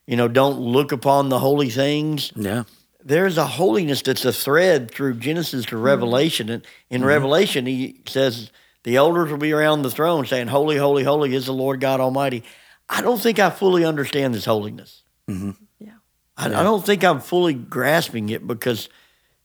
you 0.07 0.17
know, 0.17 0.29
don't 0.29 0.59
look 0.59 0.93
upon 0.93 1.29
the 1.29 1.39
holy 1.39 1.71
things 1.71 2.33
Yeah, 2.37 2.65
there's 3.05 3.39
a 3.39 3.47
holiness 3.47 4.03
that's 4.03 4.25
a 4.25 4.33
thread 4.33 4.91
through 4.91 5.15
Genesis 5.15 5.65
to 5.67 5.77
mm-hmm. 5.77 5.85
Revelation. 5.85 6.49
And 6.49 6.67
in 6.91 7.01
mm-hmm. 7.01 7.09
Revelation, 7.09 7.67
he 7.67 8.01
says 8.07 8.51
the 8.85 8.97
elders 8.97 9.31
will 9.31 9.39
be 9.39 9.53
around 9.53 9.83
the 9.83 9.91
throne 9.91 10.27
saying, 10.27 10.49
Holy, 10.49 10.77
holy, 10.77 11.05
holy 11.05 11.35
is 11.35 11.47
the 11.47 11.53
Lord 11.53 11.81
God 11.81 12.01
Almighty. 12.01 12.45
I 12.89 13.01
don't 13.01 13.21
think 13.21 13.39
I 13.39 13.51
fully 13.51 13.85
understand 13.85 14.35
this 14.35 14.45
holiness. 14.45 15.03
Mm-hmm. 15.29 15.53
Yeah. 15.79 15.93
I, 16.37 16.47
I 16.47 16.63
don't 16.63 16.85
think 16.85 17.05
I'm 17.05 17.21
fully 17.21 17.55
grasping 17.55 18.29
it 18.29 18.47
because, 18.47 18.89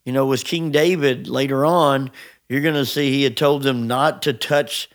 you 0.05 0.13
know, 0.13 0.25
with 0.25 0.43
King 0.43 0.71
David 0.71 1.27
later 1.27 1.65
on, 1.65 2.11
you're 2.49 2.61
going 2.61 2.75
to 2.75 2.85
see 2.85 3.11
he 3.11 3.23
had 3.23 3.37
told 3.37 3.63
them 3.63 3.87
not 3.87 4.21
to 4.23 4.33
touch 4.33 4.89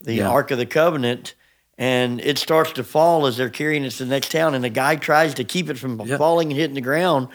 the 0.00 0.14
Yeah. 0.14 0.28
Ark 0.28 0.50
of 0.50 0.58
the 0.58 0.66
Covenant. 0.66 1.34
And 1.76 2.20
it 2.20 2.38
starts 2.38 2.72
to 2.72 2.84
fall 2.84 3.26
as 3.26 3.36
they're 3.36 3.50
carrying 3.50 3.84
it 3.84 3.90
to 3.92 4.04
the 4.04 4.10
next 4.10 4.30
town. 4.30 4.54
And 4.54 4.62
the 4.62 4.70
guy 4.70 4.96
tries 4.96 5.34
to 5.34 5.44
keep 5.44 5.68
it 5.68 5.78
from 5.78 6.00
Yeah. 6.00 6.16
falling 6.16 6.50
and 6.50 6.58
hitting 6.60 6.74
the 6.74 6.80
ground. 6.80 7.28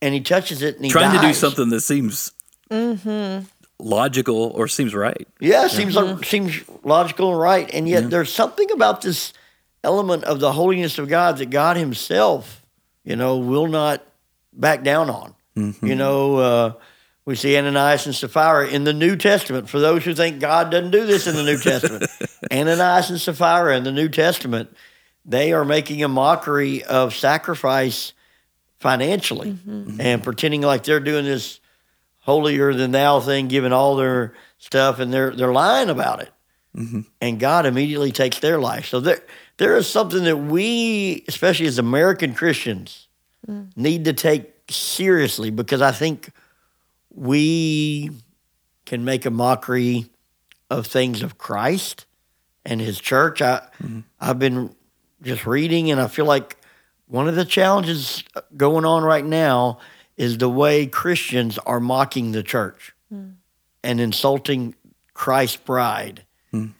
And 0.00 0.14
he 0.14 0.20
touches 0.20 0.62
it 0.62 0.76
and 0.76 0.84
he 0.84 0.90
trying 0.90 1.18
to 1.18 1.26
do 1.26 1.34
something 1.34 1.70
that 1.70 1.80
seems 1.80 2.32
mm-hmm. 2.70 3.46
logical 3.78 4.52
or 4.54 4.68
seems 4.68 4.94
right. 4.94 5.26
Yeah, 5.40 5.66
seems 5.68 5.96
like, 5.96 6.06
mm-hmm. 6.06 6.22
seems 6.22 6.62
logical 6.82 7.30
and 7.30 7.40
right, 7.40 7.70
and 7.72 7.88
yet 7.88 8.10
there's 8.10 8.32
something 8.32 8.70
about 8.70 9.00
this 9.00 9.32
element 9.82 10.24
of 10.24 10.40
the 10.40 10.52
holiness 10.52 10.98
of 10.98 11.08
God 11.08 11.38
that 11.38 11.50
God 11.50 11.76
Himself, 11.76 12.64
you 13.02 13.16
know, 13.16 13.38
will 13.38 13.66
not 13.66 14.04
back 14.52 14.82
down 14.82 15.10
on. 15.10 15.34
Mm-hmm. 15.56 15.86
You 15.86 15.94
know, 15.94 16.36
uh, 16.36 16.72
we 17.26 17.34
see 17.36 17.56
Ananias 17.56 18.06
and 18.06 18.14
Sapphira 18.14 18.68
in 18.68 18.84
the 18.84 18.92
New 18.92 19.16
Testament. 19.16 19.68
For 19.68 19.80
those 19.80 20.04
who 20.04 20.14
think 20.14 20.40
God 20.40 20.70
doesn't 20.70 20.90
do 20.90 21.06
this 21.06 21.26
in 21.26 21.34
the 21.34 21.42
New 21.42 21.58
Testament, 21.58 22.04
Ananias 22.52 23.10
and 23.10 23.20
Sapphira 23.20 23.76
in 23.76 23.84
the 23.84 23.92
New 23.92 24.08
Testament, 24.08 24.74
they 25.24 25.52
are 25.52 25.64
making 25.64 26.02
a 26.02 26.08
mockery 26.08 26.84
of 26.84 27.14
sacrifice 27.14 28.12
financially 28.78 29.52
mm-hmm. 29.52 29.70
Mm-hmm. 29.70 30.00
and 30.00 30.22
pretending 30.22 30.60
like 30.60 30.84
they're 30.84 31.00
doing 31.00 31.24
this 31.24 31.60
holier 32.20 32.74
than 32.74 32.90
thou 32.90 33.20
thing, 33.20 33.48
giving 33.48 33.72
all 33.72 33.96
their 33.96 34.34
stuff, 34.58 34.98
and 34.98 35.12
they're 35.12 35.30
they're 35.30 35.52
lying 35.52 35.88
about 35.88 36.20
it. 36.20 36.30
Mm-hmm. 36.76 37.00
And 37.20 37.40
God 37.40 37.66
immediately 37.66 38.12
takes 38.12 38.40
their 38.40 38.58
life. 38.58 38.86
So 38.86 39.00
there 39.00 39.22
there 39.56 39.76
is 39.76 39.88
something 39.88 40.24
that 40.24 40.36
we, 40.36 41.24
especially 41.28 41.66
as 41.66 41.78
American 41.78 42.34
Christians, 42.34 43.08
mm. 43.48 43.74
need 43.76 44.04
to 44.04 44.12
take 44.12 44.52
seriously 44.68 45.50
because 45.50 45.80
I 45.80 45.92
think 45.92 46.30
we 47.14 48.10
can 48.84 49.04
make 49.04 49.24
a 49.24 49.30
mockery 49.30 50.06
of 50.70 50.86
things 50.86 51.22
of 51.22 51.38
Christ 51.38 52.06
and 52.64 52.80
his 52.80 53.00
church. 53.00 53.40
I 53.40 53.68
mm-hmm. 53.82 54.00
I've 54.20 54.38
been 54.38 54.74
just 55.22 55.46
reading 55.46 55.90
and 55.90 56.00
I 56.00 56.08
feel 56.08 56.26
like 56.26 56.56
one 57.06 57.28
of 57.28 57.36
the 57.36 57.44
challenges 57.44 58.24
going 58.56 58.84
on 58.84 59.04
right 59.04 59.24
now 59.24 59.78
is 60.16 60.38
the 60.38 60.48
way 60.48 60.86
Christians 60.86 61.58
are 61.58 61.80
mocking 61.80 62.32
the 62.32 62.42
church 62.42 62.94
mm. 63.12 63.34
and 63.82 64.00
insulting 64.00 64.74
Christ's 65.12 65.56
bride. 65.56 66.24
Mm. 66.52 66.72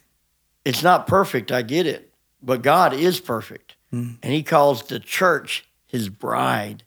It's 0.64 0.82
not 0.82 1.06
perfect, 1.06 1.52
I 1.52 1.62
get 1.62 1.86
it, 1.86 2.12
but 2.42 2.62
God 2.62 2.94
is 2.94 3.20
perfect. 3.20 3.76
Mm. 3.92 4.18
And 4.22 4.32
he 4.32 4.42
calls 4.42 4.84
the 4.84 5.00
church 5.00 5.64
his 5.86 6.08
bride. 6.08 6.84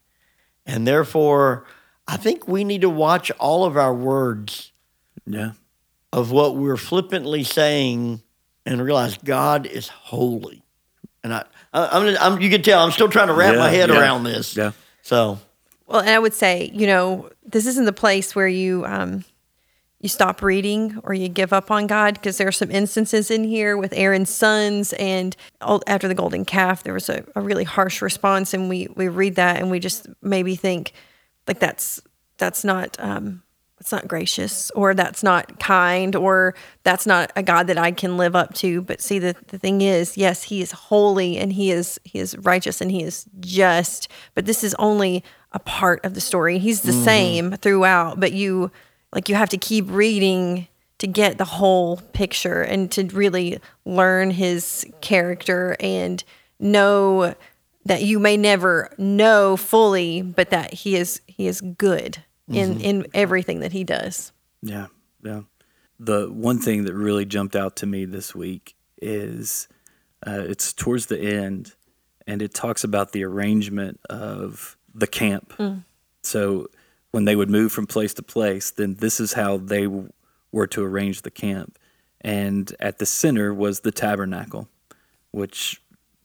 And 0.65 0.87
therefore, 0.87 1.65
I 2.07 2.17
think 2.17 2.47
we 2.47 2.63
need 2.63 2.81
to 2.81 2.89
watch 2.89 3.31
all 3.31 3.65
of 3.65 3.75
our 3.77 3.93
words 3.93 4.71
Yeah. 5.25 5.51
of 6.13 6.31
what 6.31 6.55
we're 6.55 6.77
flippantly 6.77 7.43
saying 7.43 8.21
and 8.65 8.81
realize 8.81 9.17
God 9.17 9.65
is 9.65 9.87
holy. 9.89 10.63
And 11.23 11.33
I, 11.33 11.45
I 11.73 11.87
I'm, 11.87 12.17
I'm, 12.33 12.41
you 12.41 12.49
can 12.49 12.61
tell 12.61 12.79
I'm 12.83 12.91
still 12.91 13.09
trying 13.09 13.27
to 13.27 13.33
wrap 13.33 13.53
Yeah, 13.53 13.59
my 13.59 13.69
head 13.69 13.89
yeah, 13.89 13.99
around 13.99 14.23
this. 14.23 14.55
Yeah. 14.55 14.71
So 15.01 15.39
Well, 15.87 15.99
and 16.01 16.09
I 16.09 16.19
would 16.19 16.33
say, 16.33 16.71
you 16.73 16.87
know, 16.87 17.29
this 17.45 17.65
isn't 17.65 17.85
the 17.85 17.93
place 17.93 18.35
where 18.35 18.47
you 18.47 18.85
um, 18.85 19.25
you 19.99 20.07
stop 20.09 20.41
reading 20.43 20.99
or 21.03 21.13
you 21.13 21.27
give 21.27 21.51
up 21.51 21.71
on 21.71 21.87
God 21.87 22.13
because 22.13 22.37
there 22.37 22.47
are 22.47 22.51
some 22.51 22.69
instances 22.71 23.31
in 23.31 23.43
here 23.43 23.75
with 23.75 23.91
Aaron's 23.93 24.29
sons 24.29 24.93
and 24.93 25.35
all, 25.59 25.81
after 25.87 26.07
the 26.07 26.13
golden 26.13 26.45
calf, 26.45 26.83
there 26.83 26.93
was 26.93 27.09
a, 27.09 27.25
a 27.35 27.41
really 27.41 27.63
harsh 27.63 28.01
response, 28.01 28.53
and 28.53 28.69
we 28.69 28.87
we 28.95 29.07
read 29.07 29.35
that 29.35 29.57
and 29.57 29.71
we 29.71 29.79
just 29.79 30.07
maybe 30.21 30.55
think 30.55 30.93
like 31.47 31.59
that's 31.59 32.01
that's 32.37 32.63
not 32.63 32.95
um, 32.99 33.43
that's 33.77 33.91
not 33.91 34.07
gracious 34.07 34.71
or 34.71 34.93
that's 34.93 35.21
not 35.21 35.59
kind 35.59 36.15
or 36.15 36.55
that's 36.83 37.05
not 37.05 37.31
a 37.35 37.43
God 37.43 37.67
that 37.67 37.77
I 37.77 37.91
can 37.91 38.17
live 38.17 38.35
up 38.35 38.53
to. 38.55 38.81
But 38.81 39.01
see, 39.01 39.19
the, 39.19 39.35
the 39.47 39.59
thing 39.59 39.81
is, 39.81 40.17
yes, 40.17 40.43
he 40.43 40.61
is 40.61 40.71
holy 40.71 41.37
and 41.37 41.53
he 41.53 41.71
is 41.71 41.99
he 42.03 42.19
is 42.19 42.37
righteous 42.39 42.81
and 42.81 42.91
he 42.91 43.03
is 43.03 43.25
just. 43.39 44.07
But 44.33 44.45
this 44.45 44.63
is 44.63 44.75
only 44.75 45.23
a 45.51 45.59
part 45.59 46.03
of 46.03 46.13
the 46.13 46.21
story. 46.21 46.59
He's 46.59 46.81
the 46.81 46.93
same 46.93 47.51
throughout, 47.53 48.19
but 48.19 48.33
you 48.33 48.71
like 49.13 49.29
you 49.29 49.35
have 49.35 49.49
to 49.49 49.57
keep 49.57 49.85
reading 49.89 50.67
to 50.97 51.07
get 51.07 51.37
the 51.37 51.45
whole 51.45 51.97
picture 52.13 52.63
and 52.63 52.91
to 52.91 53.05
really 53.05 53.59
learn 53.85 54.31
his 54.31 54.85
character 55.01 55.77
and 55.79 56.23
know 56.59 57.35
that 57.87 58.03
you 58.03 58.19
may 58.19 58.37
never 58.37 58.93
know 58.97 59.57
fully, 59.57 60.21
but 60.21 60.49
that 60.49 60.73
he 60.73 60.95
is 60.95 61.21
he 61.25 61.47
is 61.47 61.61
good 61.61 62.23
in 62.49 62.79
in 62.79 63.07
everything 63.13 63.59
that 63.61 63.71
he 63.71 63.83
does. 63.83 64.31
Yeah, 64.61 64.87
yeah. 65.23 65.41
The 65.99 66.27
one 66.27 66.59
thing 66.59 66.85
that 66.85 66.93
really 66.93 67.25
jumped 67.25 67.55
out 67.55 67.75
to 67.77 67.85
me 67.85 68.05
this 68.05 68.35
week 68.35 68.75
is 69.01 69.67
uh, 70.25 70.43
it's 70.47 70.73
towards 70.73 71.07
the 71.07 71.19
end, 71.19 71.75
and 72.25 72.41
it 72.41 72.53
talks 72.53 72.83
about 72.83 73.11
the 73.11 73.23
arrangement 73.23 73.99
of 74.09 74.77
the 74.93 75.07
camp. 75.07 75.53
So 76.21 76.67
when 77.11 77.25
they 77.25 77.35
would 77.35 77.49
move 77.49 77.71
from 77.71 77.87
place 77.87 78.13
to 78.15 78.23
place, 78.23 78.71
then 78.71 78.95
this 78.95 79.19
is 79.19 79.33
how 79.33 79.57
they 79.57 79.83
w- 79.83 80.11
were 80.51 80.67
to 80.67 80.83
arrange 80.83 81.21
the 81.21 81.31
camp. 81.31 81.79
And 82.21 82.75
at 82.79 82.97
the 82.97 83.05
center 83.05 83.53
was 83.53 83.81
the 83.81 83.91
tabernacle, 83.91 84.67
which 85.31 85.81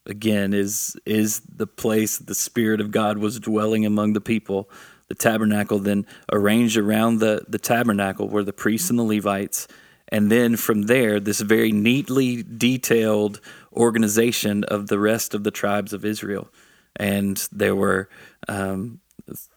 again 0.06 0.52
is 0.52 0.96
is 1.06 1.40
the 1.40 1.66
place 1.66 2.18
the 2.18 2.34
spirit 2.34 2.80
of 2.80 2.90
God 2.90 3.18
was 3.18 3.40
dwelling 3.40 3.86
among 3.86 4.12
the 4.12 4.20
people. 4.20 4.68
The 5.08 5.14
tabernacle 5.14 5.78
then 5.78 6.06
arranged 6.32 6.76
around 6.76 7.18
the 7.18 7.44
the 7.48 7.58
tabernacle 7.58 8.28
were 8.28 8.44
the 8.44 8.52
priests 8.52 8.90
and 8.90 8.98
the 8.98 9.04
Levites, 9.04 9.68
and 10.08 10.30
then 10.30 10.56
from 10.56 10.82
there 10.82 11.20
this 11.20 11.40
very 11.40 11.72
neatly 11.72 12.42
detailed 12.42 13.40
organization 13.72 14.64
of 14.64 14.88
the 14.88 14.98
rest 14.98 15.34
of 15.34 15.44
the 15.44 15.50
tribes 15.50 15.92
of 15.92 16.04
Israel, 16.04 16.48
and 16.96 17.48
there 17.52 17.76
were 17.76 18.08
um, 18.48 19.00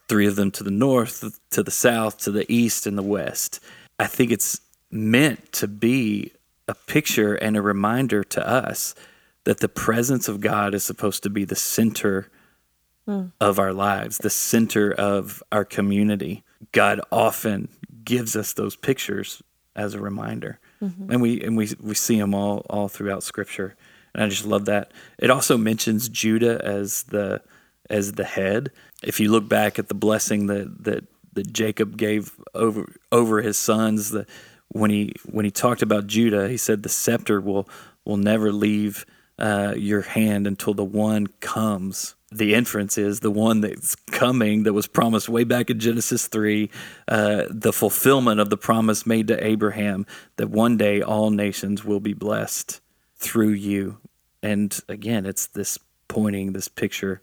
three 0.07 0.27
of 0.27 0.35
them 0.35 0.51
to 0.51 0.63
the 0.63 0.71
north, 0.71 1.39
to 1.51 1.63
the 1.63 1.71
south, 1.71 2.17
to 2.19 2.31
the 2.31 2.51
east, 2.51 2.85
and 2.85 2.97
the 2.97 3.03
west. 3.03 3.59
I 3.97 4.07
think 4.07 4.31
it's 4.31 4.59
meant 4.91 5.51
to 5.53 5.67
be 5.67 6.31
a 6.67 6.73
picture 6.73 7.35
and 7.35 7.55
a 7.55 7.61
reminder 7.61 8.23
to 8.23 8.47
us 8.47 8.95
that 9.45 9.59
the 9.59 9.69
presence 9.69 10.27
of 10.27 10.41
God 10.41 10.75
is 10.75 10.83
supposed 10.83 11.23
to 11.23 11.29
be 11.29 11.45
the 11.45 11.55
center 11.55 12.29
hmm. 13.05 13.27
of 13.39 13.57
our 13.57 13.73
lives, 13.73 14.17
the 14.17 14.29
center 14.29 14.91
of 14.91 15.41
our 15.51 15.63
community. 15.63 16.43
God 16.71 16.99
often 17.11 17.69
gives 18.03 18.35
us 18.35 18.53
those 18.53 18.75
pictures 18.75 19.41
as 19.75 19.93
a 19.93 19.99
reminder, 19.99 20.59
mm-hmm. 20.81 21.11
and 21.11 21.21
we 21.21 21.41
and 21.41 21.57
we 21.57 21.69
we 21.81 21.95
see 21.95 22.19
them 22.19 22.33
all 22.33 22.65
all 22.69 22.87
throughout 22.87 23.23
Scripture. 23.23 23.75
And 24.13 24.23
I 24.23 24.29
just 24.29 24.45
love 24.45 24.65
that. 24.65 24.91
It 25.19 25.29
also 25.29 25.57
mentions 25.57 26.09
Judah 26.09 26.61
as 26.63 27.03
the 27.03 27.41
as 27.89 28.13
the 28.13 28.23
head. 28.23 28.71
If 29.03 29.19
you 29.19 29.29
look 29.29 29.47
back 29.49 29.77
at 29.77 29.89
the 29.89 29.93
blessing 29.93 30.47
that 30.47 30.83
that 30.85 31.03
that 31.33 31.51
Jacob 31.51 31.97
gave 31.97 32.33
over 32.53 32.95
over 33.11 33.41
his 33.41 33.57
sons, 33.57 34.11
the 34.11 34.25
when 34.69 34.89
he 34.89 35.13
when 35.25 35.45
he 35.45 35.51
talked 35.51 35.81
about 35.81 36.07
Judah, 36.07 36.47
he 36.47 36.57
said 36.57 36.83
the 36.83 36.89
scepter 36.89 37.41
will 37.41 37.67
will 38.05 38.17
never 38.17 38.51
leave 38.51 39.05
uh, 39.37 39.73
your 39.77 40.01
hand 40.01 40.47
until 40.47 40.73
the 40.73 40.83
one 40.85 41.27
comes. 41.39 42.15
The 42.31 42.53
inference 42.53 42.97
is 42.97 43.19
the 43.19 43.31
one 43.31 43.61
that's 43.61 43.95
coming 43.95 44.63
that 44.63 44.73
was 44.73 44.87
promised 44.87 45.29
way 45.29 45.43
back 45.43 45.69
in 45.69 45.79
Genesis 45.79 46.27
3, 46.27 46.69
uh, 47.07 47.43
the 47.49 47.71
fulfillment 47.71 48.39
of 48.39 48.49
the 48.49 48.57
promise 48.57 49.05
made 49.05 49.27
to 49.27 49.45
Abraham 49.45 50.05
that 50.37 50.49
one 50.49 50.75
day 50.77 51.01
all 51.01 51.29
nations 51.31 51.85
will 51.85 51.99
be 51.99 52.13
blessed 52.13 52.81
through 53.17 53.51
you. 53.51 53.97
And 54.43 54.77
again, 54.89 55.25
it's 55.25 55.47
this 55.47 55.77
pointing, 56.07 56.53
this 56.53 56.67
picture 56.67 57.21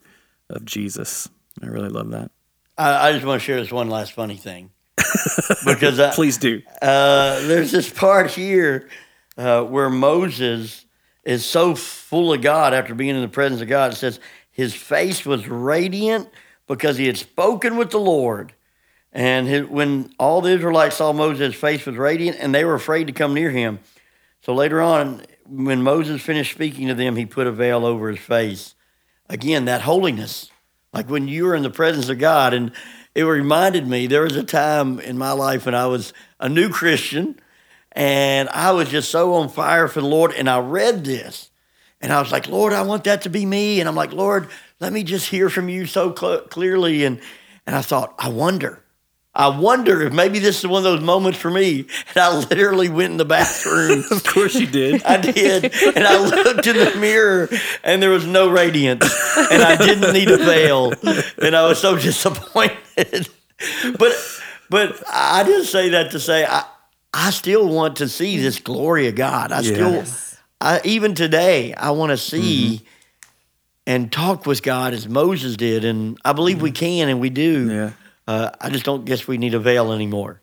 of 0.48 0.64
Jesus. 0.64 1.28
I 1.62 1.66
really 1.66 1.90
love 1.90 2.10
that. 2.10 2.30
I, 2.78 3.08
I 3.08 3.12
just 3.12 3.24
want 3.26 3.40
to 3.40 3.44
share 3.44 3.60
this 3.60 3.72
one 3.72 3.90
last 3.90 4.12
funny 4.12 4.36
thing 4.36 4.70
because 5.66 6.00
I, 6.00 6.12
Please 6.12 6.38
do. 6.38 6.62
uh, 6.80 7.40
there's 7.46 7.70
this 7.70 7.90
part 7.90 8.30
here 8.30 8.88
uh, 9.36 9.62
where 9.62 9.90
Moses 9.90 10.86
is 11.24 11.44
so 11.44 11.74
full 11.74 12.32
of 12.32 12.42
God 12.42 12.74
after 12.74 12.94
being 12.94 13.14
in 13.14 13.22
the 13.22 13.28
presence 13.28 13.60
of 13.60 13.68
God. 13.68 13.92
It 13.92 13.96
says 13.96 14.20
his 14.50 14.74
face 14.74 15.24
was 15.24 15.48
radiant 15.48 16.28
because 16.66 16.98
he 16.98 17.06
had 17.06 17.16
spoken 17.16 17.76
with 17.76 17.90
the 17.90 18.00
Lord. 18.00 18.54
And 19.12 19.46
his, 19.46 19.66
when 19.66 20.12
all 20.18 20.40
the 20.40 20.50
Israelites 20.50 20.96
saw 20.96 21.12
Moses, 21.12 21.52
his 21.52 21.54
face 21.54 21.84
was 21.84 21.96
radiant, 21.96 22.38
and 22.40 22.54
they 22.54 22.64
were 22.64 22.74
afraid 22.74 23.06
to 23.08 23.12
come 23.12 23.34
near 23.34 23.50
him. 23.50 23.78
So 24.40 24.54
later 24.54 24.80
on, 24.80 25.22
when 25.46 25.82
Moses 25.82 26.22
finished 26.22 26.54
speaking 26.54 26.88
to 26.88 26.94
them, 26.94 27.16
he 27.16 27.26
put 27.26 27.46
a 27.46 27.52
veil 27.52 27.84
over 27.84 28.08
his 28.08 28.18
face. 28.18 28.74
Again, 29.28 29.66
that 29.66 29.82
holiness, 29.82 30.50
like 30.92 31.08
when 31.08 31.28
you 31.28 31.44
were 31.44 31.54
in 31.54 31.62
the 31.62 31.70
presence 31.70 32.08
of 32.08 32.18
God. 32.18 32.54
And 32.54 32.72
it 33.14 33.22
reminded 33.22 33.86
me 33.86 34.06
there 34.06 34.22
was 34.22 34.36
a 34.36 34.42
time 34.42 34.98
in 35.00 35.18
my 35.18 35.32
life 35.32 35.66
when 35.66 35.74
I 35.74 35.86
was 35.86 36.12
a 36.40 36.48
new 36.48 36.70
Christian 36.70 37.38
and 37.92 38.48
I 38.48 38.72
was 38.72 38.88
just 38.88 39.10
so 39.10 39.34
on 39.34 39.48
fire 39.48 39.88
for 39.88 40.00
the 40.00 40.06
Lord. 40.06 40.32
And 40.32 40.48
I 40.48 40.58
read 40.60 41.04
this 41.04 41.50
and 42.00 42.12
I 42.12 42.20
was 42.20 42.32
like, 42.32 42.48
Lord, 42.48 42.72
I 42.72 42.82
want 42.82 43.04
that 43.04 43.22
to 43.22 43.30
be 43.30 43.46
me. 43.46 43.80
And 43.80 43.88
I'm 43.88 43.94
like, 43.94 44.12
Lord, 44.12 44.48
let 44.80 44.92
me 44.92 45.04
just 45.04 45.28
hear 45.28 45.48
from 45.50 45.68
you 45.68 45.86
so 45.86 46.14
cl- 46.14 46.42
clearly. 46.42 47.04
And, 47.04 47.20
and 47.66 47.76
I 47.76 47.82
thought, 47.82 48.14
I 48.18 48.28
wonder. 48.28 48.82
I 49.34 49.48
wonder 49.48 50.02
if 50.02 50.12
maybe 50.12 50.40
this 50.40 50.58
is 50.58 50.66
one 50.66 50.78
of 50.78 50.84
those 50.84 51.00
moments 51.00 51.38
for 51.38 51.50
me. 51.50 51.86
And 52.08 52.16
I 52.16 52.36
literally 52.36 52.90
went 52.90 53.12
in 53.12 53.16
the 53.16 53.24
bathroom. 53.24 54.04
Of 54.10 54.24
course 54.24 54.54
you 54.54 54.66
did. 54.66 55.02
I 55.06 55.16
did. 55.18 55.72
And 55.96 56.06
I 56.06 56.18
looked 56.18 56.66
in 56.66 56.76
the 56.76 56.96
mirror 56.98 57.48
and 57.82 58.02
there 58.02 58.10
was 58.10 58.26
no 58.26 58.50
radiance. 58.50 59.04
And 59.50 59.62
I 59.62 59.76
didn't 59.76 60.12
need 60.12 60.30
a 60.30 60.38
veil. 60.38 60.92
And 61.40 61.56
I 61.56 61.66
was 61.66 61.80
so 61.80 61.96
disappointed. 61.98 63.28
But 63.98 64.12
but 64.68 65.02
I 65.10 65.44
didn't 65.44 65.66
say 65.66 65.90
that 65.90 66.10
to 66.12 66.20
say 66.20 66.44
I 66.44 66.64
I 67.14 67.30
still 67.30 67.68
want 67.68 67.96
to 67.96 68.08
see 68.08 68.38
this 68.38 68.58
glory 68.58 69.06
of 69.08 69.14
God. 69.14 69.52
I 69.52 69.62
still 69.62 70.04
I 70.60 70.80
even 70.84 71.14
today 71.14 71.74
I 71.74 71.90
want 71.90 72.10
to 72.10 72.16
see 72.16 72.82
and 73.86 74.10
talk 74.12 74.46
with 74.46 74.62
God 74.62 74.94
as 74.94 75.08
Moses 75.08 75.56
did. 75.56 75.84
And 75.84 76.18
I 76.24 76.32
believe 76.32 76.62
we 76.62 76.70
can 76.70 77.08
and 77.08 77.20
we 77.20 77.30
do. 77.30 77.70
Yeah. 77.70 77.90
Uh, 78.26 78.50
I 78.60 78.70
just 78.70 78.84
don't 78.84 79.04
guess 79.04 79.26
we 79.26 79.36
need 79.38 79.54
a 79.54 79.58
veil 79.58 79.92
anymore. 79.92 80.40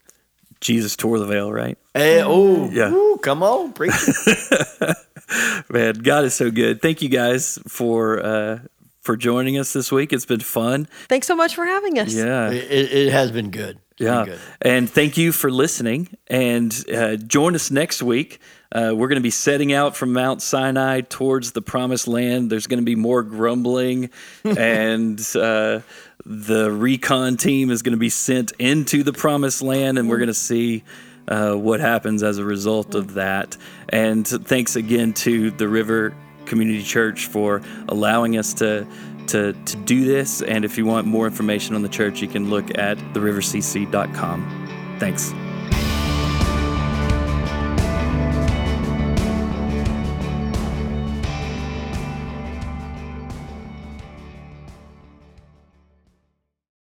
Jesus 0.59 0.97
tore 0.97 1.17
the 1.19 1.25
veil, 1.25 1.51
right? 1.51 1.77
Eh, 1.95 2.21
oh, 2.23 2.69
Yeah. 2.69 2.91
ooh, 2.91 3.17
come 3.23 3.41
on, 3.41 3.71
preach. 3.71 3.93
Man, 5.69 5.95
God 5.99 6.25
is 6.25 6.33
so 6.33 6.51
good. 6.51 6.81
Thank 6.81 7.01
you 7.01 7.07
guys 7.07 7.57
for 7.67 8.19
uh, 8.23 8.59
for 9.01 9.15
joining 9.15 9.57
us 9.57 9.71
this 9.71 9.91
week. 9.91 10.11
It's 10.11 10.25
been 10.25 10.41
fun. 10.41 10.87
Thanks 11.07 11.27
so 11.27 11.35
much 11.35 11.55
for 11.55 11.65
having 11.65 11.97
us. 11.99 12.13
Yeah. 12.13 12.51
it, 12.51 12.91
it 12.91 13.11
has 13.11 13.31
been 13.31 13.51
good. 13.51 13.79
Yeah. 13.99 14.37
And 14.61 14.89
thank 14.89 15.17
you 15.17 15.31
for 15.31 15.51
listening. 15.51 16.09
And 16.27 16.73
uh, 16.93 17.15
join 17.17 17.55
us 17.55 17.69
next 17.69 18.01
week. 18.01 18.39
Uh, 18.71 18.93
we're 18.95 19.07
going 19.07 19.15
to 19.15 19.21
be 19.21 19.31
setting 19.31 19.73
out 19.73 19.95
from 19.95 20.13
Mount 20.13 20.41
Sinai 20.41 21.01
towards 21.01 21.53
the 21.53 21.61
promised 21.61 22.07
land. 22.07 22.51
There's 22.51 22.67
going 22.67 22.79
to 22.79 22.85
be 22.85 22.95
more 22.95 23.23
grumbling, 23.23 24.11
and 24.43 25.19
uh, 25.35 25.81
the 26.23 26.71
recon 26.71 27.37
team 27.37 27.71
is 27.71 27.81
going 27.81 27.93
to 27.93 27.99
be 27.99 28.09
sent 28.09 28.51
into 28.59 29.01
the 29.01 29.13
promised 29.13 29.61
land, 29.61 29.97
and 29.97 30.09
we're 30.09 30.17
going 30.17 30.27
to 30.27 30.33
see. 30.33 30.83
Uh, 31.27 31.53
what 31.53 31.79
happens 31.79 32.23
as 32.23 32.39
a 32.39 32.43
result 32.43 32.95
of 32.95 33.13
that. 33.13 33.55
And 33.89 34.27
thanks 34.27 34.75
again 34.75 35.13
to 35.13 35.51
the 35.51 35.67
River 35.67 36.15
Community 36.45 36.81
Church 36.81 37.27
for 37.27 37.61
allowing 37.87 38.35
us 38.35 38.55
to 38.55 38.87
to 39.31 39.53
to 39.53 39.75
do 39.77 40.05
this. 40.05 40.41
And 40.41 40.65
if 40.65 40.77
you 40.77 40.85
want 40.85 41.07
more 41.07 41.25
information 41.25 41.75
on 41.75 41.81
the 41.81 41.89
church, 41.89 42.21
you 42.21 42.27
can 42.27 42.49
look 42.49 42.77
at 42.77 42.97
therivercc.com. 43.13 44.97
Thanks. 44.99 45.33